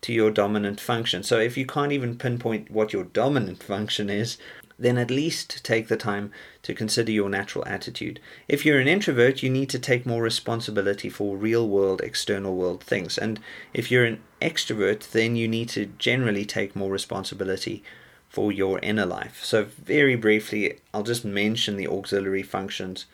to 0.00 0.12
your 0.12 0.32
dominant 0.32 0.80
function. 0.80 1.22
So 1.22 1.38
if 1.38 1.56
you 1.56 1.64
can't 1.64 1.92
even 1.92 2.18
pinpoint 2.18 2.72
what 2.72 2.92
your 2.92 3.04
dominant 3.04 3.62
function 3.62 4.10
is, 4.10 4.36
then 4.78 4.98
at 4.98 5.10
least 5.10 5.64
take 5.64 5.88
the 5.88 5.96
time 5.96 6.32
to 6.62 6.74
consider 6.74 7.12
your 7.12 7.28
natural 7.28 7.66
attitude. 7.66 8.20
If 8.48 8.64
you're 8.64 8.80
an 8.80 8.88
introvert, 8.88 9.42
you 9.42 9.50
need 9.50 9.70
to 9.70 9.78
take 9.78 10.04
more 10.04 10.22
responsibility 10.22 11.08
for 11.08 11.36
real 11.36 11.68
world, 11.68 12.00
external 12.00 12.56
world 12.56 12.82
things. 12.82 13.16
And 13.16 13.40
if 13.72 13.90
you're 13.90 14.04
an 14.04 14.20
extrovert, 14.42 15.10
then 15.10 15.36
you 15.36 15.46
need 15.46 15.68
to 15.70 15.86
generally 15.98 16.44
take 16.44 16.74
more 16.74 16.90
responsibility 16.90 17.82
for 18.28 18.50
your 18.50 18.80
inner 18.80 19.06
life. 19.06 19.44
So, 19.44 19.64
very 19.64 20.16
briefly, 20.16 20.80
I'll 20.92 21.04
just 21.04 21.24
mention 21.24 21.76
the 21.76 21.86
auxiliary 21.86 22.42
functions 22.42 23.06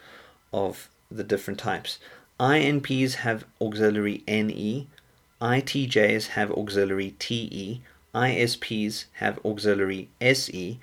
of 0.53 0.88
the 1.11 1.25
different 1.25 1.61
types. 1.61 1.99
INPs 2.38 3.16
have 3.16 3.44
auxiliary 3.61 4.25
NE, 4.27 4.88
ITJs 5.42 6.29
have 6.29 6.51
auxiliary 6.53 7.14
TE, 7.18 7.83
ISPs 8.14 9.05
have 9.14 9.38
auxiliary 9.44 10.09
SE, 10.20 10.79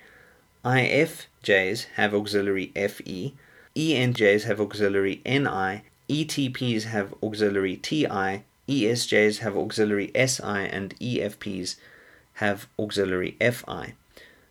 IFJs 0.66 1.86
have 1.96 2.14
auxiliary 2.14 2.72
FE, 2.76 3.34
ENJs 3.76 4.44
have 4.44 4.60
auxiliary 4.60 5.22
NI, 5.26 5.84
ETPs 6.10 6.84
have 6.84 7.14
auxiliary 7.22 7.78
TI, 7.78 8.44
ESJs 8.68 9.40
have 9.40 9.56
auxiliary 9.56 10.12
SI, 10.16 10.42
and 10.44 10.98
EFPs 11.00 11.76
have 12.34 12.68
auxiliary 12.80 13.38
FI. 13.40 13.94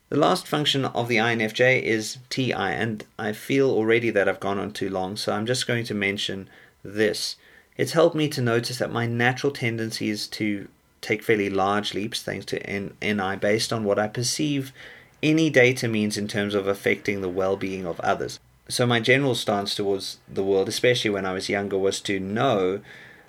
The 0.09 0.16
last 0.16 0.47
function 0.47 0.85
of 0.85 1.09
the 1.09 1.16
INFJ 1.16 1.83
is 1.83 2.19
TI, 2.31 2.53
and 2.53 3.05
I 3.19 3.33
feel 3.33 3.71
already 3.71 4.11
that 4.11 4.29
I've 4.29 4.40
gone 4.40 4.59
on 4.59 4.73
too 4.73 4.88
long, 4.88 5.16
so 5.16 5.33
I'm 5.33 5.47
just 5.47 5.66
going 5.66 5.85
to 5.87 5.95
mention 5.95 6.49
this. 6.85 7.37
It's 7.77 7.92
helped 7.92 8.14
me 8.14 8.29
to 8.29 8.40
notice 8.40 8.79
that 8.79 8.92
my 8.92 9.07
natural 9.07 9.53
tendency 9.53 10.09
is 10.09 10.29
to 10.29 10.69
take 11.01 11.23
fairly 11.23 11.51
large 11.51 11.92
leaps, 11.92 12.23
thanks 12.23 12.47
to 12.47 12.90
NI, 13.03 13.37
based 13.37 13.73
on 13.73 13.85
what 13.85 13.99
I 13.99 14.09
perceive 14.09 14.73
any 15.22 15.50
data 15.50 15.88
means 15.88 16.16
in 16.16 16.29
terms 16.29 16.55
of 16.55 16.66
affecting 16.66 17.20
the 17.20 17.29
well 17.29 17.57
being 17.57 17.87
of 17.87 18.00
others. 18.00 18.38
So, 18.68 18.87
my 18.87 19.00
general 19.00 19.35
stance 19.35 19.74
towards 19.74 20.18
the 20.29 20.42
world, 20.42 20.68
especially 20.68 21.11
when 21.11 21.26
I 21.26 21.33
was 21.33 21.48
younger, 21.48 21.79
was 21.79 22.00
to 22.02 22.18
know 22.18 22.81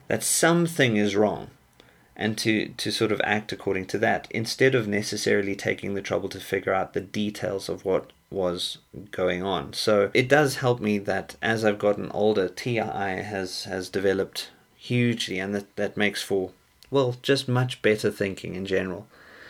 that 0.08 0.24
something 0.24 0.98
is 0.98 1.16
wrong 1.16 1.50
and 2.16 2.38
to, 2.40 2.70
to 2.70 2.92
sort 2.92 3.12
of 3.12 3.22
act 3.24 3.52
according 3.52 3.86
to 3.86 3.98
that 4.00 4.28
instead 4.32 4.74
of 4.74 4.88
necessarily 4.88 5.56
taking 5.56 5.94
the 5.94 6.02
trouble 6.02 6.30
to 6.30 6.40
figure 6.40 6.74
out 6.74 6.94
the 6.94 7.02
details 7.02 7.70
of 7.70 7.86
what 7.86 8.12
was 8.32 8.80
going 9.12 9.44
on. 9.44 9.74
So 9.74 10.10
it 10.14 10.28
does 10.28 10.56
help 10.56 10.82
me 10.82 10.98
that 10.98 11.36
as 11.42 11.64
I've 11.64 11.78
gotten 11.78 12.10
older, 12.12 12.50
TI 12.50 12.80
has, 12.80 13.66
has 13.66 13.90
developed 13.90 14.50
hugely, 14.76 15.40
and 15.40 15.54
that, 15.54 15.76
that 15.76 15.96
makes 15.96 16.24
for, 16.24 16.52
well, 16.90 17.16
just 17.22 17.48
much 17.48 17.82
better 17.82 18.10
thinking 18.10 18.56
in 18.56 18.66
general. 18.66 19.08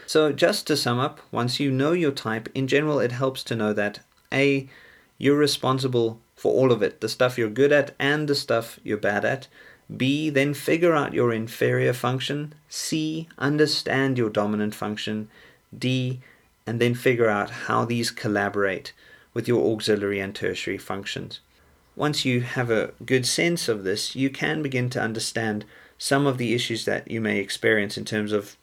So, 0.08 0.32
just 0.32 0.66
to 0.68 0.78
sum 0.78 1.00
up, 1.00 1.20
once 1.34 1.60
you 1.60 1.70
know 1.70 1.92
your 1.92 2.14
type, 2.14 2.48
in 2.56 2.66
general, 2.66 3.02
it 3.02 3.12
helps 3.12 3.44
to 3.44 3.58
know 3.58 3.74
that 3.74 4.00
A, 4.34 4.70
you're 5.18 5.36
responsible 5.36 6.22
for 6.34 6.54
all 6.54 6.72
of 6.72 6.82
it 6.82 7.02
the 7.02 7.10
stuff 7.10 7.38
you're 7.38 7.50
good 7.50 7.74
at 7.74 7.94
and 8.00 8.30
the 8.30 8.36
stuff 8.36 8.80
you're 8.86 8.98
bad 8.98 9.26
at. 9.26 9.50
B. 9.96 10.30
Then 10.30 10.54
figure 10.54 10.96
out 10.96 11.14
your 11.14 11.34
inferior 11.34 11.92
function. 11.92 12.54
C. 12.70 13.28
Understand 13.38 14.18
your 14.18 14.30
dominant 14.30 14.74
function. 14.74 15.28
D. 15.78 16.22
And 16.66 16.80
then 16.80 16.96
figure 16.96 17.28
out 17.30 17.50
how 17.68 17.84
these 17.84 18.10
collaborate 18.10 18.94
with 19.34 19.46
your 19.46 19.74
auxiliary 19.74 20.22
and 20.22 20.34
tertiary 20.34 20.78
functions. 20.78 21.42
Once 21.98 22.24
you 22.24 22.42
have 22.42 22.72
a 22.72 22.94
good 23.06 23.26
sense 23.26 23.68
of 23.68 23.84
this, 23.84 24.16
you 24.16 24.30
can 24.30 24.62
begin 24.62 24.90
to 24.92 25.02
understand 25.02 25.66
some 25.98 26.26
of 26.26 26.38
the 26.38 26.54
issues 26.54 26.86
that 26.86 27.12
you 27.12 27.20
may 27.20 27.40
experience 27.40 27.98
in 27.98 28.06
terms 28.06 28.32
of 28.32 28.56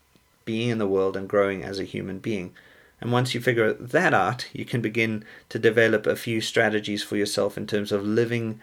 being 0.44 0.70
in 0.70 0.78
the 0.78 0.87
world 0.87 1.16
and 1.16 1.28
growing 1.28 1.62
as 1.62 1.78
a 1.78 1.85
human 1.85 2.18
being. 2.18 2.54
And 3.00 3.12
once 3.12 3.35
you 3.35 3.40
figure 3.40 3.72
that 3.72 4.14
out, 4.14 4.46
you 4.52 4.64
can 4.64 4.80
begin 4.80 5.24
to 5.48 5.59
develop 5.59 6.07
a 6.07 6.16
few 6.16 6.40
strategies 6.40 7.02
for 7.02 7.16
yourself 7.16 7.57
in 7.57 7.66
terms 7.66 7.92
of 7.92 8.04
living 8.04 8.61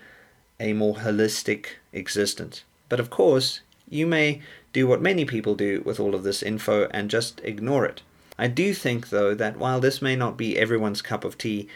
a 0.60 0.74
more 0.74 0.96
holistic 0.96 1.66
existence. 1.94 2.64
But 2.90 3.00
of 3.00 3.10
course, 3.10 3.62
you 3.90 4.08
may 4.08 4.42
do 4.74 4.88
what 4.88 5.02
many 5.02 5.26
people 5.26 5.56
do 5.56 5.82
with 5.86 6.00
all 6.00 6.16
of 6.16 6.24
this 6.24 6.42
info 6.42 6.88
and 6.92 7.10
just 7.10 7.42
ignore 7.44 7.86
it. 7.86 8.02
I 8.38 8.48
do 8.48 8.74
think, 8.74 9.10
though, 9.10 9.36
that 9.36 9.58
while 9.58 9.80
this 9.80 10.02
may 10.02 10.16
not 10.16 10.38
be 10.38 10.58
everyone's 10.58 11.02
cup 11.02 11.24
of 11.24 11.38
tea, 11.38 11.68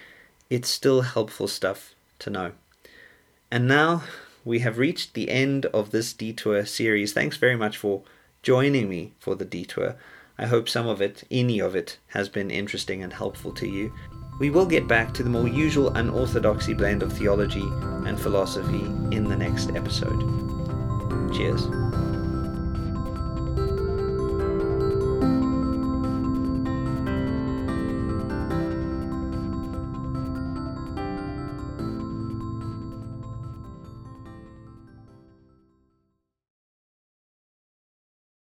it's 0.49 0.69
still 0.69 1.01
helpful 1.01 1.47
stuff 1.47 1.93
to 2.19 2.29
know. 2.29 2.51
And 3.51 3.67
now 3.67 4.03
we 4.43 4.59
have 4.59 4.77
reached 4.77 5.13
the 5.13 5.29
end 5.29 5.65
of 5.67 5.91
this 5.91 6.13
detour 6.13 6.65
series. 6.65 7.13
Thanks 7.13 7.37
very 7.37 7.55
much 7.55 7.77
for 7.77 8.03
joining 8.45 8.87
me 8.87 9.11
for 9.17 9.35
the 9.35 9.43
detour. 9.43 9.95
I 10.37 10.45
hope 10.45 10.69
some 10.69 10.87
of 10.87 11.01
it, 11.01 11.23
any 11.31 11.59
of 11.59 11.75
it, 11.75 11.97
has 12.09 12.29
been 12.29 12.51
interesting 12.51 13.01
and 13.01 13.11
helpful 13.11 13.51
to 13.53 13.67
you. 13.67 13.91
We 14.39 14.51
will 14.51 14.67
get 14.67 14.87
back 14.87 15.15
to 15.15 15.23
the 15.23 15.31
more 15.31 15.47
usual 15.47 15.89
unorthodoxy 15.95 16.75
blend 16.75 17.01
of 17.01 17.11
theology 17.11 17.67
and 18.05 18.19
philosophy 18.19 18.83
in 19.15 19.23
the 19.23 19.35
next 19.35 19.71
episode. 19.71 20.21
Cheers. 21.33 21.65